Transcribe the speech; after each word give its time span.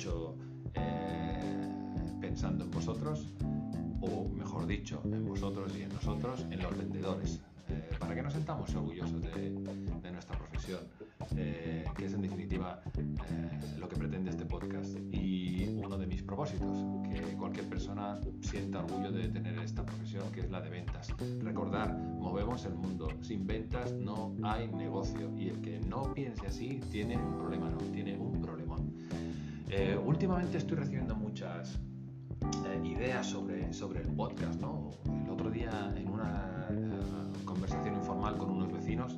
hecho 0.00 0.34
eh, 0.74 2.18
pensando 2.22 2.64
en 2.64 2.70
vosotros, 2.70 3.34
o 4.00 4.30
mejor 4.30 4.66
dicho, 4.66 5.02
en 5.04 5.26
vosotros 5.26 5.76
y 5.76 5.82
en 5.82 5.90
nosotros, 5.90 6.46
en 6.50 6.62
los 6.62 6.74
vendedores, 6.74 7.42
eh, 7.68 7.90
para 7.98 8.14
que 8.14 8.22
nos 8.22 8.32
sentamos 8.32 8.74
orgullosos 8.74 9.20
de, 9.20 9.50
nuestra 10.10 10.38
profesión, 10.38 10.80
eh, 11.36 11.84
que 11.98 12.06
es 12.06 12.14
en 12.14 12.22
definitiva 12.22 12.82
lo 13.78 13.88
que 13.90 13.96
pretende 13.96 14.30
este 14.30 14.46
podcast 14.46 14.96
y 15.12 15.68
uno 15.68 15.98
de 15.98 16.06
mis 16.06 16.22
propósitos, 16.22 16.78
que 17.12 17.20
cualquier 17.36 17.68
persona 17.68 18.18
sienta 18.40 18.82
orgullo 18.82 19.12
de 19.12 19.28
tener 19.28 19.58
esta 19.58 19.84
profesión 19.84 20.32
que 20.32 20.40
es 20.40 20.50
la 20.50 20.62
de 20.62 20.70
ventas. 20.70 21.14
Recordar, 21.42 21.94
movemos 21.94 22.64
el 22.64 22.74
mundo, 22.74 23.08
sin 23.20 23.46
ventas 23.46 23.92
no 23.92 24.34
hay 24.44 24.66
negocio 24.68 25.30
y 25.36 25.50
el 25.50 25.60
que 25.60 25.78
no 25.80 26.14
piense 26.14 26.46
así 26.46 26.80
tiene 26.90 27.18
un 27.18 27.36
problema, 27.36 27.68
no, 27.68 27.76
tiene 27.92 28.16
un 28.16 28.40
problemón. 28.40 28.94
Últimamente 30.04 30.58
estoy 30.58 30.78
recibiendo 30.78 31.14
muchas 31.14 31.78
eh, 32.66 32.80
ideas 32.84 33.26
sobre, 33.26 33.72
sobre 33.72 34.00
el 34.00 34.08
podcast, 34.08 34.60
¿no? 34.60 34.90
El 35.24 35.30
otro 35.30 35.50
día 35.50 35.92
en 35.96 36.08
una 36.08 36.66
eh, 36.70 37.00
conversación 37.44 37.94
informal 37.94 38.36
con 38.38 38.50
unos 38.50 38.72
vecinos 38.72 39.16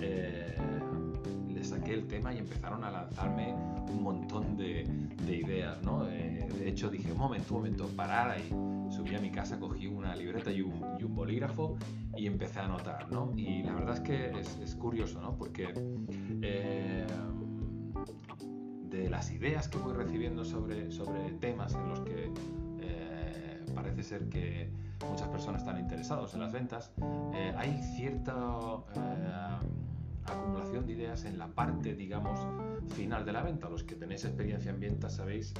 eh, 0.00 0.56
les 1.48 1.68
saqué 1.68 1.94
el 1.94 2.06
tema 2.06 2.34
y 2.34 2.38
empezaron 2.38 2.84
a 2.84 2.90
lanzarme 2.90 3.54
un 3.54 4.02
montón 4.02 4.56
de, 4.56 4.86
ideas, 5.26 5.82
¿no? 5.82 6.04
de 6.04 6.68
hecho 6.68 6.88
dije, 6.88 7.12
un 7.12 7.18
momento, 7.18 7.54
un 7.54 7.60
momento, 7.60 7.88
parar 7.88 8.30
ahí. 8.30 8.48
Subí 8.90 9.14
a 9.14 9.20
mi 9.20 9.30
casa, 9.30 9.58
cogí 9.58 9.86
una 9.86 10.14
libreta 10.14 10.50
y 10.50 10.62
un, 10.62 10.84
y 10.98 11.04
un 11.04 11.14
bolígrafo 11.14 11.76
y 12.16 12.26
empecé 12.26 12.60
a 12.60 12.64
anotar, 12.64 13.10
¿no? 13.10 13.32
Y 13.36 13.62
la 13.62 13.74
verdad 13.74 13.94
es 13.94 14.00
que 14.00 14.30
es, 14.62 14.74
curioso, 14.76 15.20
¿no? 15.20 15.36
Porque 15.36 15.66
de 18.96 19.10
las 19.10 19.30
ideas 19.30 19.68
que 19.68 19.78
voy 19.78 19.92
recibiendo 19.92 20.44
sobre, 20.44 20.90
sobre 20.90 21.30
temas 21.32 21.74
en 21.74 21.88
los 21.88 22.00
que 22.00 22.32
eh, 22.80 23.64
parece 23.74 24.02
ser 24.02 24.28
que 24.28 24.70
muchas 25.08 25.28
personas 25.28 25.62
están 25.62 25.78
interesados 25.78 26.34
en 26.34 26.40
las 26.40 26.52
ventas, 26.52 26.90
eh, 27.34 27.54
hay 27.56 27.78
cierta 27.96 28.34
eh, 28.94 29.58
acumulación 30.24 30.86
de 30.86 30.92
ideas 30.94 31.24
en 31.24 31.38
la 31.38 31.48
parte, 31.48 31.94
digamos, 31.94 32.40
final 32.94 33.24
de 33.24 33.32
la 33.32 33.42
venta. 33.42 33.68
Los 33.68 33.84
que 33.84 33.94
tenéis 33.94 34.24
experiencia 34.24 34.70
en 34.70 34.80
ventas 34.80 35.16
sabéis 35.16 35.52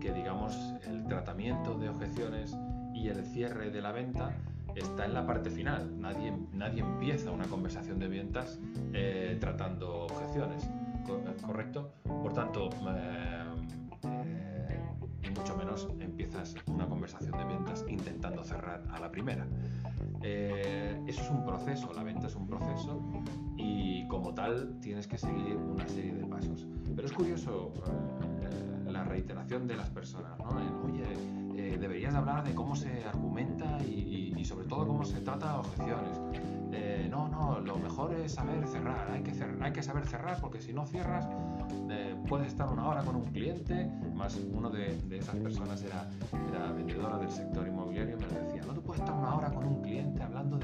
que, 0.00 0.12
digamos, 0.12 0.56
el 0.86 1.04
tratamiento 1.06 1.76
de 1.76 1.88
objeciones 1.88 2.56
y 2.94 3.08
el 3.08 3.24
cierre 3.26 3.70
de 3.70 3.82
la 3.82 3.92
venta 3.92 4.36
está 4.76 5.04
en 5.04 5.14
la 5.14 5.26
parte 5.26 5.50
final. 5.50 6.00
Nadie, 6.00 6.32
nadie 6.52 6.80
empieza 6.80 7.30
una 7.32 7.46
conversación 7.46 7.98
de 7.98 8.08
ventas 8.08 8.58
tratando 9.40 10.04
objeciones 10.04 10.70
¿correcto? 11.46 11.92
Por 12.04 12.32
tanto, 12.32 12.70
eh, 12.88 13.44
eh, 14.04 15.30
mucho 15.36 15.56
menos 15.56 15.88
empiezas 16.00 16.54
una 16.66 16.86
conversación 16.86 17.32
de 17.32 17.44
ventas 17.44 17.84
intentando 17.88 18.42
cerrar 18.44 18.82
a 18.90 19.00
la 19.00 19.10
primera. 19.10 19.46
Eh, 20.22 20.98
eso 21.06 21.22
es 21.22 21.30
un 21.30 21.44
proceso, 21.44 21.92
la 21.92 22.02
venta 22.02 22.26
es 22.26 22.34
un 22.34 22.46
proceso 22.46 23.00
y 23.56 24.06
como 24.08 24.32
tal 24.32 24.78
tienes 24.80 25.06
que 25.06 25.18
seguir 25.18 25.56
una 25.56 25.86
serie 25.86 26.14
de 26.14 26.24
pasos. 26.24 26.66
Pero 26.94 27.06
es 27.06 27.12
curioso 27.12 27.72
la 28.94 29.04
reiteración 29.04 29.66
de 29.66 29.76
las 29.76 29.90
personas, 29.90 30.38
¿no? 30.38 30.48
Oye, 30.86 31.76
deberías 31.78 32.14
hablar 32.14 32.44
de 32.44 32.54
cómo 32.54 32.74
se 32.74 33.04
argumenta 33.04 33.78
y, 33.82 34.34
y 34.36 34.44
sobre 34.44 34.66
todo 34.66 34.86
cómo 34.86 35.04
se 35.04 35.20
trata 35.20 35.58
objeciones 35.58 36.18
no, 37.14 37.28
no, 37.28 37.60
lo 37.60 37.76
mejor 37.76 38.12
es 38.14 38.32
saber 38.32 38.66
cerrar, 38.66 39.10
hay 39.10 39.22
que, 39.22 39.32
hay 39.60 39.72
que 39.72 39.82
saber 39.82 40.06
cerrar 40.06 40.40
porque 40.40 40.60
si 40.60 40.72
no 40.72 40.84
cierras 40.84 41.28
eh, 41.90 42.16
puedes 42.28 42.48
estar 42.48 42.68
una 42.68 42.88
hora 42.88 43.02
con 43.02 43.16
un 43.16 43.24
cliente, 43.26 43.88
más 44.14 44.36
uno 44.52 44.70
de, 44.70 44.98
esas 45.10 45.36
personas 45.36 45.82
era, 45.82 46.08
era, 46.50 46.72
vendedora 46.72 47.18
del 47.18 47.30
sector 47.30 47.66
inmobiliario, 47.66 48.16
me 48.16 48.26
lo 48.26 48.44
decía, 48.46 48.62
no, 48.66 48.74
tú 48.74 48.82
puedes 48.82 49.00
estar 49.00 49.16
una 49.16 49.34
hora 49.36 49.50
con 49.50 49.64
un 49.64 49.82
cliente 49.82 50.22
hablando 50.22 50.58
de 50.58 50.63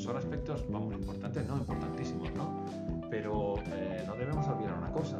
son, 0.00 0.16
aspectos, 0.16 0.64
vamos, 0.68 0.94
importantes, 0.94 1.46
no 1.46 1.58
importantísimos, 1.58 2.32
¿no? 2.32 2.64
Pero 3.10 3.56
eh, 3.66 4.02
no 4.06 4.14
debemos 4.14 4.46
olvidar 4.48 4.78
una 4.78 4.90
cosa. 4.92 5.18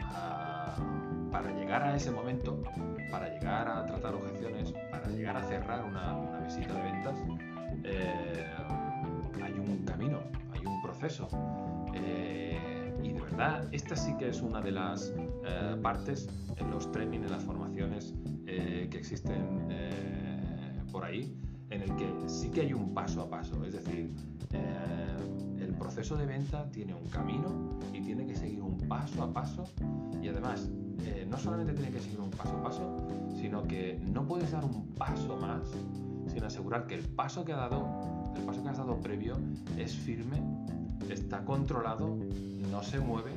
Ah, 0.00 0.76
para 1.30 1.50
llegar 1.52 1.82
a 1.82 1.96
ese 1.96 2.10
momento, 2.10 2.62
para 3.10 3.28
llegar 3.28 3.68
a 3.68 3.84
tratar 3.86 4.14
objeciones, 4.14 4.72
para 4.90 5.08
llegar 5.08 5.36
a 5.36 5.42
cerrar 5.44 5.84
una, 5.84 6.40
visita 6.44 6.74
de 6.74 6.82
ventas, 6.82 7.18
eh, 7.84 8.46
hay 9.42 9.52
un 9.52 9.84
camino, 9.84 10.20
hay 10.52 10.64
un 10.64 10.82
proceso. 10.82 11.28
Eh, 11.94 12.94
y 13.02 13.12
de 13.12 13.20
verdad, 13.20 13.68
esta 13.72 13.96
sí 13.96 14.14
que 14.16 14.28
es 14.28 14.40
una 14.42 14.60
de 14.60 14.72
las 14.72 15.12
partes 15.82 16.28
en 16.56 16.70
los 16.70 16.90
trainings, 16.92 17.26
en 17.26 17.32
las 17.32 17.44
formaciones 17.44 18.14
que 18.46 18.96
existen 18.96 19.66
por 20.92 21.04
ahí, 21.04 21.34
en 21.72 21.82
el 21.82 21.96
que 21.96 22.06
sí 22.28 22.50
que 22.50 22.60
hay 22.60 22.72
un 22.72 22.92
paso 22.92 23.22
a 23.22 23.30
paso, 23.30 23.64
es 23.64 23.72
decir, 23.72 24.12
eh, 24.52 25.16
el 25.58 25.74
proceso 25.74 26.16
de 26.16 26.26
venta 26.26 26.70
tiene 26.70 26.94
un 26.94 27.06
camino 27.06 27.78
y 27.92 28.00
tiene 28.02 28.26
que 28.26 28.36
seguir 28.36 28.60
un 28.60 28.76
paso 28.88 29.22
a 29.22 29.32
paso. 29.32 29.64
Y 30.22 30.28
además 30.28 30.68
eh, 31.04 31.26
no 31.28 31.38
solamente 31.38 31.72
tiene 31.72 31.90
que 31.90 32.00
seguir 32.00 32.20
un 32.20 32.30
paso 32.30 32.56
a 32.56 32.62
paso, 32.62 33.06
sino 33.40 33.62
que 33.62 33.98
no 34.04 34.26
puedes 34.26 34.52
dar 34.52 34.64
un 34.64 34.86
paso 34.94 35.36
más 35.36 35.62
sin 36.28 36.44
asegurar 36.44 36.86
que 36.86 36.94
el 36.94 37.08
paso 37.08 37.44
que 37.44 37.52
ha 37.52 37.56
dado, 37.56 38.32
el 38.36 38.42
paso 38.42 38.62
que 38.62 38.68
has 38.68 38.78
dado 38.78 39.00
previo 39.00 39.36
es 39.76 39.96
firme, 39.96 40.40
está 41.10 41.44
controlado, 41.44 42.16
no 42.70 42.82
se 42.82 43.00
mueve 43.00 43.32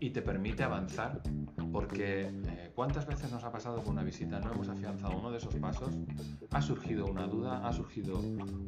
y 0.00 0.10
te 0.10 0.22
permite 0.22 0.62
avanzar 0.62 1.20
porque 1.72 2.30
¿cuántas 2.74 3.06
veces 3.06 3.30
nos 3.30 3.44
ha 3.44 3.52
pasado 3.52 3.82
con 3.82 3.92
una 3.92 4.02
visita 4.02 4.40
no 4.40 4.52
hemos 4.52 4.68
afianzado 4.68 5.16
uno 5.16 5.30
de 5.30 5.38
esos 5.38 5.54
pasos? 5.56 5.90
Ha 6.50 6.60
surgido 6.60 7.06
una 7.06 7.26
duda, 7.26 7.66
ha 7.66 7.72
surgido 7.72 8.20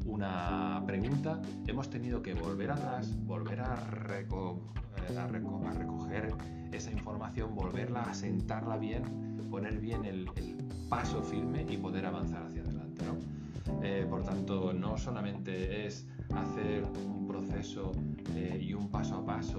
una 0.07 0.83
pregunta, 0.87 1.41
hemos 1.67 1.91
tenido 1.91 2.23
que 2.23 2.35
volver 2.35 2.71
atrás, 2.71 3.15
volver 3.25 3.61
a, 3.61 3.75
eh, 4.11 4.27
recoger 5.29 6.35
esa 6.73 6.91
información, 6.91 7.55
volverla 7.55 8.03
a 8.03 8.15
sentarla 8.15 8.77
bien, 8.77 9.03
poner 9.51 9.79
bien 9.79 10.05
el, 10.05 10.31
paso 10.89 11.21
firme 11.21 11.67
y 11.69 11.77
poder 11.77 12.07
avanzar 12.07 12.45
hacia 12.45 12.63
adelante. 12.63 13.05
Eh, 13.83 14.07
por 14.09 14.23
tanto, 14.23 14.73
no 14.73 14.97
solamente 14.97 15.85
es 15.85 16.07
hacer 16.33 16.85
un 16.85 17.27
proceso 17.27 17.91
y 18.61 18.73
un 18.73 18.89
paso 18.89 19.17
a 19.17 19.27
paso 19.27 19.59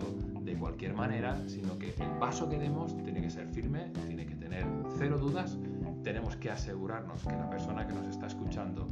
cualquier 0.67 0.93
manera, 0.93 1.41
sino 1.47 1.79
que 1.79 1.93
el 1.97 2.11
paso 2.19 2.49
que 2.49 2.59
demos 2.59 2.93
tiene 3.01 3.21
que 3.21 3.29
ser 3.29 3.47
firme, 3.47 3.89
tiene 4.05 4.25
que 4.25 4.35
tener 4.35 4.65
cero 4.97 5.17
dudas, 5.17 5.57
tenemos 6.03 6.35
que 6.35 6.51
asegurarnos 6.51 7.23
que 7.23 7.31
la 7.31 7.49
persona 7.49 7.87
que 7.87 7.93
nos 7.93 8.05
está 8.07 8.27
escuchando 8.27 8.89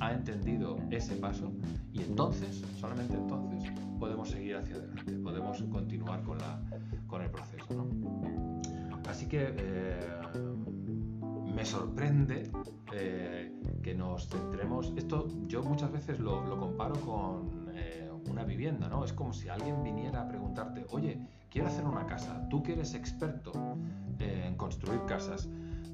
ha 0.00 0.12
entendido 0.12 0.76
ese 0.90 1.14
paso 1.14 1.52
y 1.92 2.02
entonces, 2.02 2.64
solamente 2.80 3.14
entonces, 3.14 3.70
podemos 4.00 4.30
seguir 4.30 4.56
hacia 4.56 4.74
adelante, 4.74 5.12
podemos 5.18 5.62
continuar 5.70 6.24
con, 6.24 6.38
la, 6.38 6.60
con 7.06 7.22
el 7.22 7.30
proceso. 7.30 7.86
Así 9.08 9.26
que 9.28 9.54
eh, 9.56 10.00
me 11.54 11.64
sorprende 11.64 12.50
eh, 12.92 13.52
que 13.80 13.94
nos 13.94 14.28
centremos, 14.28 14.92
esto 14.96 15.28
yo 15.46 15.62
muchas 15.62 15.92
veces 15.92 16.18
lo, 16.18 16.44
lo 16.46 16.58
comparo 16.58 16.94
con 16.96 17.62
una 18.28 18.44
vivienda, 18.44 18.88
¿no? 18.88 19.04
Es 19.04 19.12
como 19.12 19.32
si 19.32 19.48
alguien 19.48 19.82
viniera 19.82 20.22
a 20.22 20.28
preguntarte, 20.28 20.86
oye, 20.90 21.18
quiero 21.50 21.68
hacer 21.68 21.84
una 21.84 22.06
casa, 22.06 22.46
tú 22.48 22.62
que 22.62 22.72
eres 22.72 22.94
experto 22.94 23.52
eh, 24.18 24.44
en 24.46 24.56
construir 24.56 25.04
casas, 25.06 25.48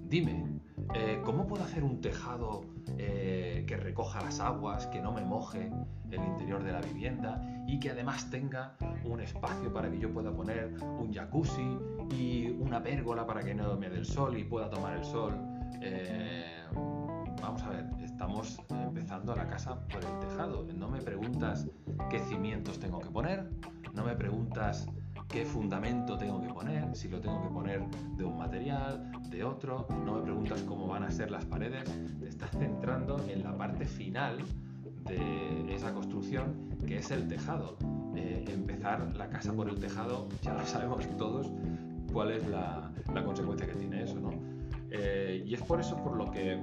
dime, 0.09 0.61
eh, 0.95 1.21
¿cómo 1.25 1.47
puedo 1.47 1.65
hacer 1.65 1.85
un 1.85 2.01
tejado 2.01 2.63
eh, 2.97 3.65
que 3.67 3.77
recoja 3.77 4.23
las 4.23 4.41
aguas, 4.41 4.87
que 4.87 5.01
no 5.01 5.13
me 5.13 5.25
moje 5.25 5.71
el 6.11 6.25
interior 6.25 6.63
de 6.63 6.73
la 6.73 6.81
vivienda 6.81 7.43
y 7.67 7.79
que 7.79 7.91
además 7.91 8.31
tenga 8.31 8.77
un 9.05 9.21
espacio 9.21 9.73
para 9.73 9.91
que 9.91 9.99
yo 9.99 10.13
pueda 10.13 10.33
poner 10.33 10.75
un 10.83 11.13
jacuzzi 11.13 11.77
y 12.17 12.49
una 12.61 12.83
pérgola 12.83 13.27
para 13.27 13.43
que 13.43 13.55
no 13.55 13.77
me 13.77 13.91
dé 13.91 13.99
el 13.99 14.07
sol 14.07 14.39
y 14.39 14.45
pueda 14.45 14.71
tomar 14.71 14.97
el 14.97 15.05
sol? 15.05 15.35
Vamos 17.41 17.63
a 17.63 17.71
ver, 17.71 17.87
estamos 18.03 18.61
empezando 18.71 19.35
la 19.35 19.47
casa 19.47 19.79
por 19.87 20.05
el 20.05 20.19
tejado. 20.21 20.67
No 20.75 20.89
me 20.89 21.01
preguntas 21.01 21.67
qué 22.11 22.21
cimientos 22.21 22.79
tengo 22.79 22.99
que 22.99 23.11
poner, 23.11 23.51
no 23.95 24.05
me 24.05 24.15
preguntas 24.15 24.87
qué 25.29 25.45
fundamento 25.45 26.17
tengo 26.17 26.41
que 26.41 26.49
poner, 26.49 26.95
si 26.97 27.09
lo 27.09 27.21
tengo 27.21 27.43
que 27.43 27.49
poner 27.49 27.87
de 28.17 28.25
un 28.25 28.39
material, 28.39 29.13
de 29.29 29.45
otro, 29.45 29.87
no 30.05 30.15
me 30.15 30.23
preguntas 30.23 30.63
cómo 30.63 30.87
van 30.87 31.05
a 31.05 31.11
ser 31.11 31.31
las 31.31 31.45
paredes, 31.45 31.85
te 32.19 32.29
estás 32.29 32.51
centrando 32.53 33.23
en 33.29 33.43
la 33.43 33.57
parte 33.57 33.85
final 33.85 34.39
de 35.05 35.75
esa 35.75 35.93
construcción 35.93 36.77
que 36.87 36.99
es 36.99 37.11
el 37.11 37.29
tejado. 37.29 37.77
Eh, 38.17 38.45
empezar 38.49 39.15
la 39.15 39.29
casa 39.29 39.53
por 39.53 39.69
el 39.69 39.79
tejado, 39.79 40.29
ya 40.43 40.55
lo 40.55 40.67
sabemos 40.67 41.07
todos 41.17 41.51
cuál 42.13 42.33
es 42.33 42.47
la, 42.49 42.91
consecuencia 43.25 43.67
que 43.67 43.75
tiene 43.75 44.05
eso. 44.05 44.19
y 45.45 45.55
es 45.55 45.63
por 45.63 45.81
eso 45.81 45.97
por 46.03 46.17
lo 46.17 46.31
que 46.31 46.59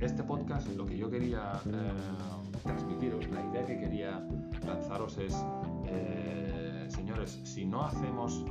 este 0.00 0.22
podcast, 0.22 0.68
lo 0.76 0.86
que 0.86 0.96
yo 0.96 1.10
quería 1.10 1.52
transmitiros, 2.62 3.28
la 3.28 3.44
idea 3.44 3.66
que 3.66 3.78
quería 3.78 4.26
lanzaros 4.66 5.18
es, 5.18 5.34
señores, 6.88 7.40
si 7.44 7.64
no 7.64 7.84
hacemos 7.84 8.44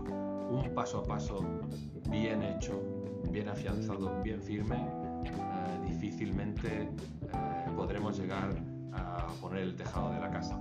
un 0.50 0.72
paso 0.76 1.00
a 1.00 1.04
paso 1.04 1.46
bien 2.10 2.44
hecho, 2.44 2.80
bien 3.30 3.50
afianzado, 3.50 4.22
bien 4.22 4.42
firme, 4.42 4.78
difícilmente 5.88 6.90
podremos 7.76 8.18
llegar 8.20 8.50
a 8.94 9.28
poner 9.42 9.64
el 9.64 9.76
tejado 9.76 10.12
de 10.14 10.20
la 10.20 10.30
casa. 10.30 10.60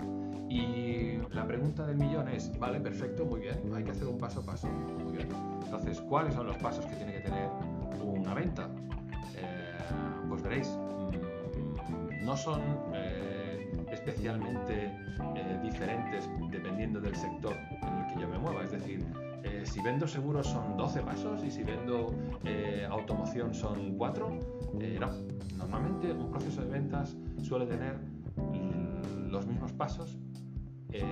Y 0.49 1.19
la 1.31 1.47
pregunta 1.47 1.87
del 1.87 1.97
millón 1.97 2.29
es, 2.29 2.59
vale, 2.59 2.79
perfecto, 2.81 3.25
muy 3.25 3.41
bien, 3.41 3.59
hay 3.75 3.85
que 3.85 3.91
hacer 3.91 4.07
un 4.07 4.19
paso 4.19 4.41
a 4.41 4.43
paso. 4.43 4.69
Muy 4.69 5.17
bien. 5.17 5.29
Entonces, 5.65 6.01
¿cuáles 6.03 6.35
son 6.35 6.47
los 6.47 6.57
pasos 6.59 6.85
que 6.85 6.95
tiene 6.95 7.15
que 7.15 7.21
tener 7.21 7.49
una 8.05 8.35
venta? 8.35 8.69
Eh, 9.93 10.27
pues 10.29 10.43
veréis, 10.43 10.69
mm, 10.69 12.25
no 12.25 12.37
son 12.37 12.61
eh, 12.95 13.71
especialmente 13.91 14.87
eh, 15.37 15.61
diferentes 15.63 16.29
dependiendo 16.51 17.01
del 17.01 17.15
sector 17.15 17.55
en 17.83 17.99
el 17.99 18.07
que 18.15 18.21
yo 18.21 18.29
me 18.29 18.39
mueva. 18.39 18.65
Es 18.65 18.73
decir, 18.73 19.05
si 19.65 19.83
vendo 19.83 20.07
seguros 20.07 20.47
son 20.47 20.77
12 20.77 21.01
pasos 21.03 21.45
y 21.45 21.51
si 21.51 21.63
vendo 21.63 22.15
automoción 22.91 23.55
son 23.55 23.97
4. 23.97 24.29
no, 25.01 25.11
normalmente 25.57 26.13
un 26.13 26.31
proceso 26.31 26.63
de 26.63 26.71
ventas 26.71 27.17
suele 27.43 27.67
tener 27.67 27.97
los 29.31 29.47
mismos 29.47 29.73
pasos 29.73 30.19
eh, 30.93 31.03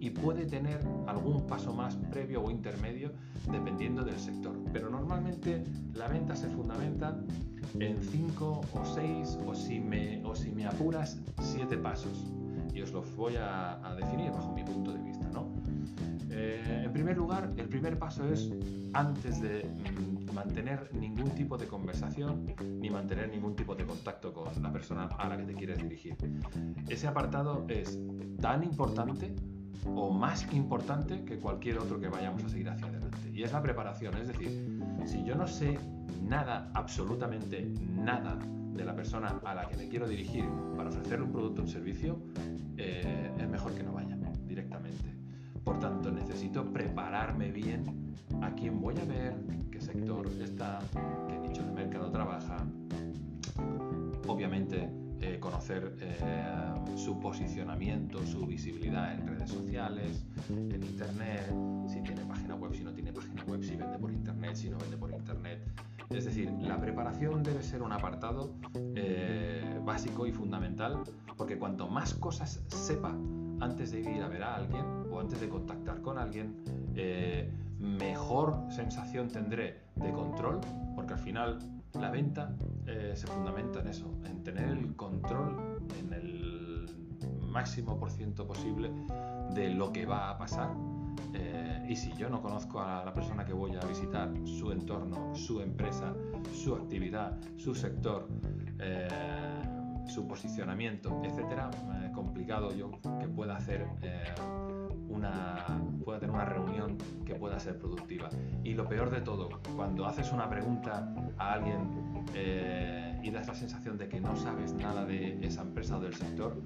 y 0.00 0.10
puede 0.10 0.46
tener 0.46 0.80
algún 1.06 1.46
paso 1.46 1.72
más 1.74 1.94
previo 2.10 2.42
o 2.42 2.50
intermedio 2.50 3.12
dependiendo 3.52 4.02
del 4.02 4.18
sector. 4.18 4.56
Pero 4.72 4.88
normalmente 4.88 5.62
la 5.94 6.08
venta 6.08 6.34
se 6.34 6.48
fundamenta 6.48 7.16
en 7.78 8.00
5 8.00 8.60
o 8.72 8.84
6 8.84 9.38
o 9.46 9.54
si 9.54 9.78
me, 9.78 10.24
o 10.24 10.34
si 10.34 10.50
me 10.50 10.66
apuras 10.66 11.20
7 11.40 11.76
pasos. 11.76 12.32
Y 12.74 12.80
os 12.80 12.92
los 12.92 13.14
voy 13.14 13.34
a, 13.36 13.78
definir 13.98 14.30
bajo 14.32 14.52
mi 14.54 14.64
punto 14.64 14.92
de 14.92 15.02
vista. 15.02 15.28
¿no? 15.28 15.52
Eh, 16.30 16.82
en 16.84 16.92
primer 16.92 17.16
lugar, 17.18 17.52
el 17.56 17.68
primer 17.68 17.98
paso 17.98 18.26
es 18.32 18.50
antes 18.94 19.42
de 19.42 19.64
mm, 19.64 20.32
mantener 20.32 20.88
ningún 20.94 21.30
tipo 21.30 21.58
de 21.58 21.66
conversación 21.66 22.46
ni 22.80 22.88
mantener 22.88 23.28
ningún 23.28 23.54
tipo 23.54 23.74
de 23.74 23.84
contacto 23.84 24.32
con 24.32 24.62
la 24.62 24.72
persona 24.72 25.06
a 25.18 25.28
la 25.28 25.36
que 25.36 25.44
te 25.44 25.54
quieres 25.54 25.82
dirigir. 25.82 26.16
Ese 26.88 27.06
apartado 27.06 27.66
es 27.68 27.98
tan 28.40 28.64
importante 28.64 29.34
o 29.86 30.10
más 30.10 30.52
importante 30.52 31.24
que 31.24 31.38
cualquier 31.38 31.78
otro 31.78 31.98
que 31.98 32.08
vayamos 32.08 32.44
a 32.44 32.48
seguir 32.48 32.68
hacia 32.68 32.86
adelante. 32.86 33.30
Y 33.32 33.42
es 33.42 33.52
la 33.52 33.62
preparación, 33.62 34.16
es 34.16 34.28
decir, 34.28 34.82
si 35.06 35.24
yo 35.24 35.34
no 35.34 35.46
sé 35.46 35.78
nada, 36.22 36.70
absolutamente 36.74 37.70
nada 37.96 38.38
de 38.74 38.84
la 38.84 38.94
persona 38.94 39.40
a 39.44 39.54
la 39.54 39.68
que 39.68 39.76
me 39.76 39.88
quiero 39.88 40.08
dirigir 40.08 40.44
para 40.76 40.90
ofrecerle 40.90 41.24
un 41.24 41.32
producto 41.32 41.62
o 41.62 41.64
un 41.64 41.70
servicio, 41.70 42.18
eh, 42.76 43.30
es 43.38 43.48
mejor 43.48 43.74
que 43.74 43.82
no 43.82 43.92
vaya 43.92 44.16
directamente. 44.46 45.14
Por 45.64 45.78
tanto, 45.78 46.10
necesito 46.10 46.64
prepararme 46.72 47.50
bien 47.50 48.14
a 48.42 48.52
quién 48.54 48.80
voy 48.80 48.96
a 48.98 49.04
ver, 49.04 49.34
qué 49.70 49.80
sector 49.80 50.26
está, 50.42 50.78
qué 51.28 51.38
nicho 51.38 51.62
de 51.62 51.72
mercado 51.72 52.10
trabaja. 52.10 52.56
Obviamente, 54.26 54.88
eh, 55.22 55.38
conocer 55.38 55.94
eh, 56.00 56.96
su 56.96 57.20
posicionamiento, 57.20 58.24
su 58.26 58.46
visibilidad 58.46 59.12
en 59.12 59.26
redes 59.26 59.50
sociales, 59.50 60.24
en 60.48 60.82
internet, 60.82 61.52
si 61.86 62.00
tiene 62.00 62.24
página 62.24 62.54
web, 62.54 62.72
si 62.74 62.82
no 62.82 62.92
tiene 62.92 63.12
página 63.12 63.44
web, 63.44 63.62
si 63.62 63.76
vende 63.76 63.98
por 63.98 64.10
internet, 64.10 64.54
si 64.54 64.70
no 64.70 64.78
vende 64.78 64.96
por 64.96 65.10
internet. 65.10 65.60
Es 66.08 66.24
decir, 66.24 66.50
la 66.62 66.80
preparación 66.80 67.42
debe 67.42 67.62
ser 67.62 67.82
un 67.82 67.92
apartado 67.92 68.54
eh, 68.96 69.78
básico 69.84 70.26
y 70.26 70.32
fundamental 70.32 71.02
porque 71.36 71.58
cuanto 71.58 71.86
más 71.86 72.14
cosas 72.14 72.62
sepa 72.68 73.14
antes 73.60 73.92
de 73.92 74.00
ir 74.00 74.22
a 74.22 74.28
ver 74.28 74.42
a 74.42 74.54
alguien 74.54 74.84
o 75.12 75.20
antes 75.20 75.38
de 75.40 75.48
contactar 75.50 76.00
con 76.00 76.18
alguien, 76.18 76.56
mejor 77.78 78.56
sensación 78.70 79.28
tendré 79.28 79.80
de 79.96 80.12
control, 80.12 80.60
porque 80.94 81.12
al 81.12 81.18
final 81.18 81.58
la 81.94 82.10
venta 82.10 82.54
eh, 82.86 83.12
se 83.14 83.26
fundamenta 83.26 83.80
en 83.80 83.88
eso, 83.88 84.14
en 84.24 84.42
tener 84.42 84.68
el 84.68 84.94
control 84.94 85.80
en 85.98 86.12
el 86.12 86.90
máximo 87.42 87.98
por 87.98 88.10
ciento 88.10 88.46
posible 88.46 88.90
de 89.54 89.70
lo 89.70 89.92
que 89.92 90.06
va 90.06 90.30
a 90.30 90.38
pasar. 90.38 90.70
Eh, 91.34 91.86
y 91.88 91.96
si 91.96 92.12
yo 92.12 92.30
no 92.30 92.40
conozco 92.40 92.80
a 92.80 93.04
la 93.04 93.12
persona 93.12 93.44
que 93.44 93.52
voy 93.52 93.76
a 93.76 93.84
visitar, 93.86 94.32
su 94.44 94.70
entorno, 94.70 95.34
su 95.34 95.60
empresa, 95.60 96.14
su 96.54 96.74
actividad, 96.74 97.38
su 97.56 97.74
sector, 97.74 98.28
su 100.06 100.26
posicionamiento, 100.26 101.20
etcétera, 101.24 101.70
eh, 101.94 102.10
complicado 102.12 102.74
yo 102.74 102.90
que 103.18 103.28
pueda 103.28 103.56
hacer 103.56 103.86
eh, 104.02 104.34
una 105.08 105.64
pueda 106.04 106.18
tener 106.18 106.34
una 106.34 106.44
reunión 106.44 106.96
que 107.24 107.34
pueda 107.34 107.58
ser 107.58 107.78
productiva. 107.78 108.28
Y 108.64 108.74
lo 108.74 108.88
peor 108.88 109.10
de 109.10 109.20
todo, 109.20 109.48
cuando 109.76 110.06
haces 110.06 110.32
una 110.32 110.48
pregunta 110.48 111.14
a 111.38 111.52
alguien 111.52 112.24
eh, 112.34 113.20
y 113.22 113.30
das 113.30 113.46
la 113.46 113.54
sensación 113.54 113.98
de 113.98 114.08
que 114.08 114.20
no 114.20 114.34
sabes 114.36 114.72
nada 114.74 115.04
de 115.04 115.38
esa 115.42 115.62
empresa 115.62 115.98
o 115.98 116.00
del 116.00 116.14
sector, 116.14 116.60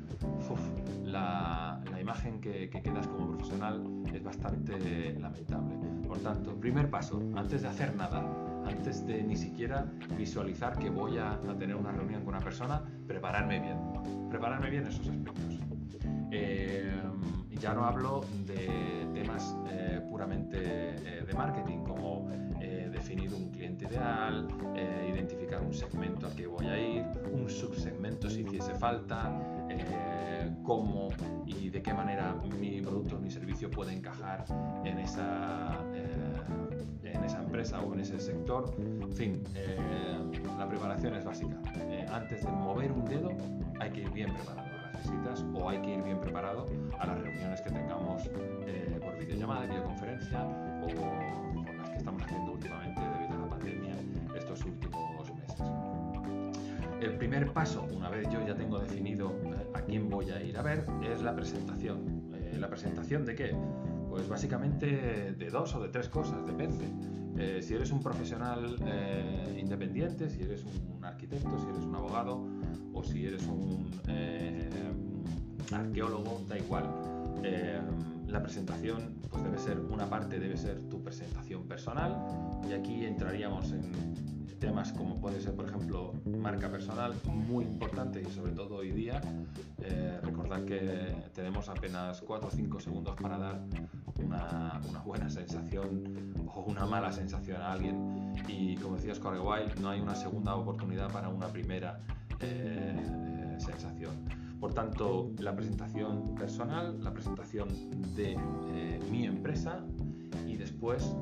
la, 1.05 1.81
imagen 2.01 2.39
que, 2.41 2.69
que 2.69 2.83
quedas 2.83 3.07
como 3.09 3.29
profesional 3.29 3.83
es 4.13 4.23
bastante 4.23 5.19
lamentable. 5.19 5.75
Por 6.07 6.19
tanto, 6.19 6.55
primer 6.61 6.91
paso, 6.91 7.21
antes 7.35 7.63
de 7.63 7.69
hacer 7.69 7.97
nada, 7.97 8.23
antes 8.67 9.07
de 9.07 9.23
ni 9.23 9.37
siquiera 9.37 9.87
visualizar 10.17 10.79
que 10.79 10.91
voy 10.91 11.19
a, 11.19 11.39
tener 11.59 11.77
una 11.77 11.93
reunión 11.93 12.25
con 12.25 12.35
una 12.35 12.45
persona, 12.45 12.83
prepararme 13.07 13.61
bien. 13.61 13.79
Prepararme 14.31 14.71
bien 14.71 14.87
esos 14.87 15.09
aspectos. 15.09 15.59
Eh, 16.31 16.91
ya 17.61 17.73
no 17.73 17.85
hablo 17.85 18.25
de 18.47 19.09
temas 19.15 19.57
eh, 19.71 20.01
puramente 20.11 20.57
eh, 20.61 21.25
de 21.27 21.33
marketing, 21.35 21.85
como 21.85 22.29
definir 22.91 23.35
un 23.35 23.51
cliente 23.51 23.85
ideal, 23.85 24.49
identificar 25.13 25.61
un 25.61 25.75
segmento 25.75 26.27
al 26.27 26.35
que 26.35 26.47
voy 26.47 26.67
a 26.67 26.79
ir, 26.79 27.05
un 27.31 27.51
subsegmento 27.51 28.31
si 28.31 28.41
hiciese 28.41 28.73
falta, 28.75 29.31
cómo 30.63 31.11
y 31.45 31.69
de 31.69 31.83
qué 31.83 31.93
manera 31.93 32.35
mi 32.59 32.81
producto 32.81 33.17
o 33.17 33.19
mi 33.19 33.31
servicio 33.31 33.71
puede 33.71 33.93
encajar 33.93 34.45
en 34.85 34.99
esa 35.01 35.79
empresa 37.55 37.81
o 37.81 37.95
en 37.95 38.01
ese 38.01 38.19
sector. 38.19 38.75
En 38.79 39.13
fin, 39.13 39.41
eh, 39.55 40.19
la 40.59 40.69
preparación 40.69 41.15
es 41.15 41.25
básica. 41.25 41.55
Eh, 41.77 42.05
antes 42.11 42.45
de 42.45 42.51
mover 42.51 42.91
un 42.91 43.05
dedo 43.05 43.31
hay 43.79 43.91
que 43.93 44.01
ir 44.01 44.11
bien 44.11 44.35
preparado 44.35 44.67
a 44.67 44.93
las 44.93 45.03
visitas 45.05 45.45
o 45.55 45.69
hay 45.69 45.81
que 45.81 45.95
ir 45.95 46.03
bien 46.03 46.21
preparado 46.21 46.67
a 46.99 47.07
las 47.07 47.21
reuniones 47.21 47.61
que 47.61 47.71
tengamos 47.71 48.29
eh, 48.67 48.99
por 49.01 49.17
videollamada, 49.21 49.67
videoconferencia 49.67 50.45
o 50.45 50.89
las 51.79 51.91
que 51.91 51.97
estamos 51.99 52.23
haciendo 52.25 52.53
últimamente 52.55 53.01
debido 53.01 53.35
a 53.35 53.43
la 53.43 53.49
pandemia 53.49 53.95
estos 54.37 54.65
últimos 54.65 55.33
meses. 55.33 55.63
El 57.01 57.17
primer 57.19 57.53
paso, 57.53 57.87
una 57.95 58.09
vez 58.09 58.29
yo 58.31 58.45
ya 58.45 58.57
tengo 58.57 58.81
definido 58.81 59.33
a 59.75 59.81
quién 59.83 60.11
voy 60.11 60.29
a 60.31 60.43
ir 60.43 60.59
a 60.59 60.63
ver, 60.63 60.85
es 61.09 61.23
la 61.23 61.37
presentación. 61.37 62.33
¿La 62.59 62.69
presentación 62.69 63.25
de 63.25 63.35
qué? 63.37 63.55
Pues 64.11 64.29
básicamente 64.29 65.35
de 65.35 65.51
dos 65.51 65.75
o 65.77 65.81
de 65.81 65.89
tres 65.89 66.09
cosas, 66.09 66.45
depende. 66.47 66.87
Eh, 67.37 67.61
si 67.63 67.75
eres 67.75 67.91
un 67.91 68.03
profesional 68.03 68.77
eh, 68.87 69.59
independiente, 69.61 70.31
si 70.31 70.43
eres 70.43 70.65
un 70.65 71.05
arquitecto, 71.05 71.59
si 71.59 71.69
eres 71.69 71.85
un 71.85 71.95
abogado 71.95 72.47
o 72.93 73.03
si 73.03 73.27
eres 73.27 73.47
un 73.47 73.91
eh, 74.09 74.69
arqueólogo, 75.73 76.43
da 76.49 76.59
igual. 76.59 76.85
la 78.29 78.43
presentación 78.43 79.21
pues 79.31 79.45
debe 79.45 79.59
ser 79.59 79.79
una 79.79 80.09
parte, 80.09 80.39
debe 80.39 80.57
ser 80.57 80.81
tu 80.89 81.03
presentación 81.03 81.69
personal 81.69 82.17
y 82.69 82.73
aquí 82.73 83.05
entraríamos 83.05 83.71
en 83.73 84.34
temas 84.65 84.93
como 84.95 85.21
puede 85.21 85.43
ser, 85.43 85.55
por 85.55 85.67
ejemplo, 85.67 86.15
marca 86.25 86.71
personal, 86.71 87.15
muy 87.27 87.67
importante 87.67 88.23
y 88.23 88.33
sobre 88.33 88.53
todo 88.53 88.77
hoy 88.77 88.93
día, 88.93 89.21
eh, 89.79 90.19
recordar 90.23 90.65
que 90.65 91.15
tenemos 91.35 91.69
apenas 91.69 92.23
4 92.23 92.49
o 92.49 92.51
5 92.51 92.81
segundos 92.81 93.15
para 93.21 93.37
dar 93.37 93.61
una, 94.25 94.81
buena 95.05 95.29
sensación 95.29 96.03
o 96.55 96.63
una 96.63 96.87
mala 96.87 97.13
sensación 97.13 97.61
a 97.61 97.73
alguien 97.73 98.33
y 98.49 98.77
como 98.77 98.97
decía 98.97 99.13
Oscar 99.13 99.39
Wilde, 99.39 99.75
no 99.83 99.91
hay 99.91 100.01
una 100.01 100.15
segunda 100.15 100.55
oportunidad 100.55 101.13
para 101.13 101.29
una 101.29 101.49
primera 101.49 102.01
eh, 102.41 103.57
sensación. 103.59 104.15
Por 104.59 104.73
tanto, 104.73 105.31
la 105.41 105.55
presentación 105.55 106.35
personal, 106.37 107.05
la 107.05 107.13
presentación 107.13 107.69
de 108.17 108.33
eh, 108.33 109.01
mi 109.11 109.27
empresa 109.27 109.81
y 110.47 110.57
después 110.57 111.15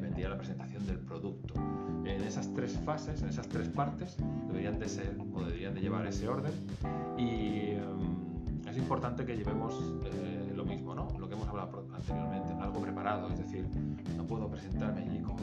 vendría 0.00 0.30
la 0.30 0.38
presentación 0.38 0.86
del 0.86 0.98
producto 1.00 1.54
en 2.06 2.22
esas 2.22 2.52
tres 2.54 2.78
fases, 2.84 3.22
en 3.22 3.28
esas 3.28 3.48
tres 3.48 3.68
partes, 3.68 4.16
deberían 4.48 4.78
de 4.78 4.88
ser 4.88 5.16
o 5.34 5.40
deberían 5.44 5.74
de 5.74 5.80
llevar 5.80 6.06
ese 6.06 6.28
orden. 6.28 6.52
Y 7.18 7.70
em, 7.72 8.68
es 8.68 8.76
importante 8.76 9.24
que 9.24 9.36
llevemos 9.36 9.74
eh, 10.04 10.52
lo 10.54 10.64
mismo, 10.64 10.94
¿no? 10.94 11.08
Lo 11.18 11.28
que 11.28 11.34
hemos 11.34 11.48
hablado 11.48 11.86
anteriormente, 11.94 12.52
algo 12.60 12.80
preparado, 12.80 13.28
es 13.30 13.38
decir, 13.38 13.66
no 14.16 14.24
puedo 14.24 14.48
presentarme 14.48 15.02
allí 15.02 15.20
con, 15.20 15.36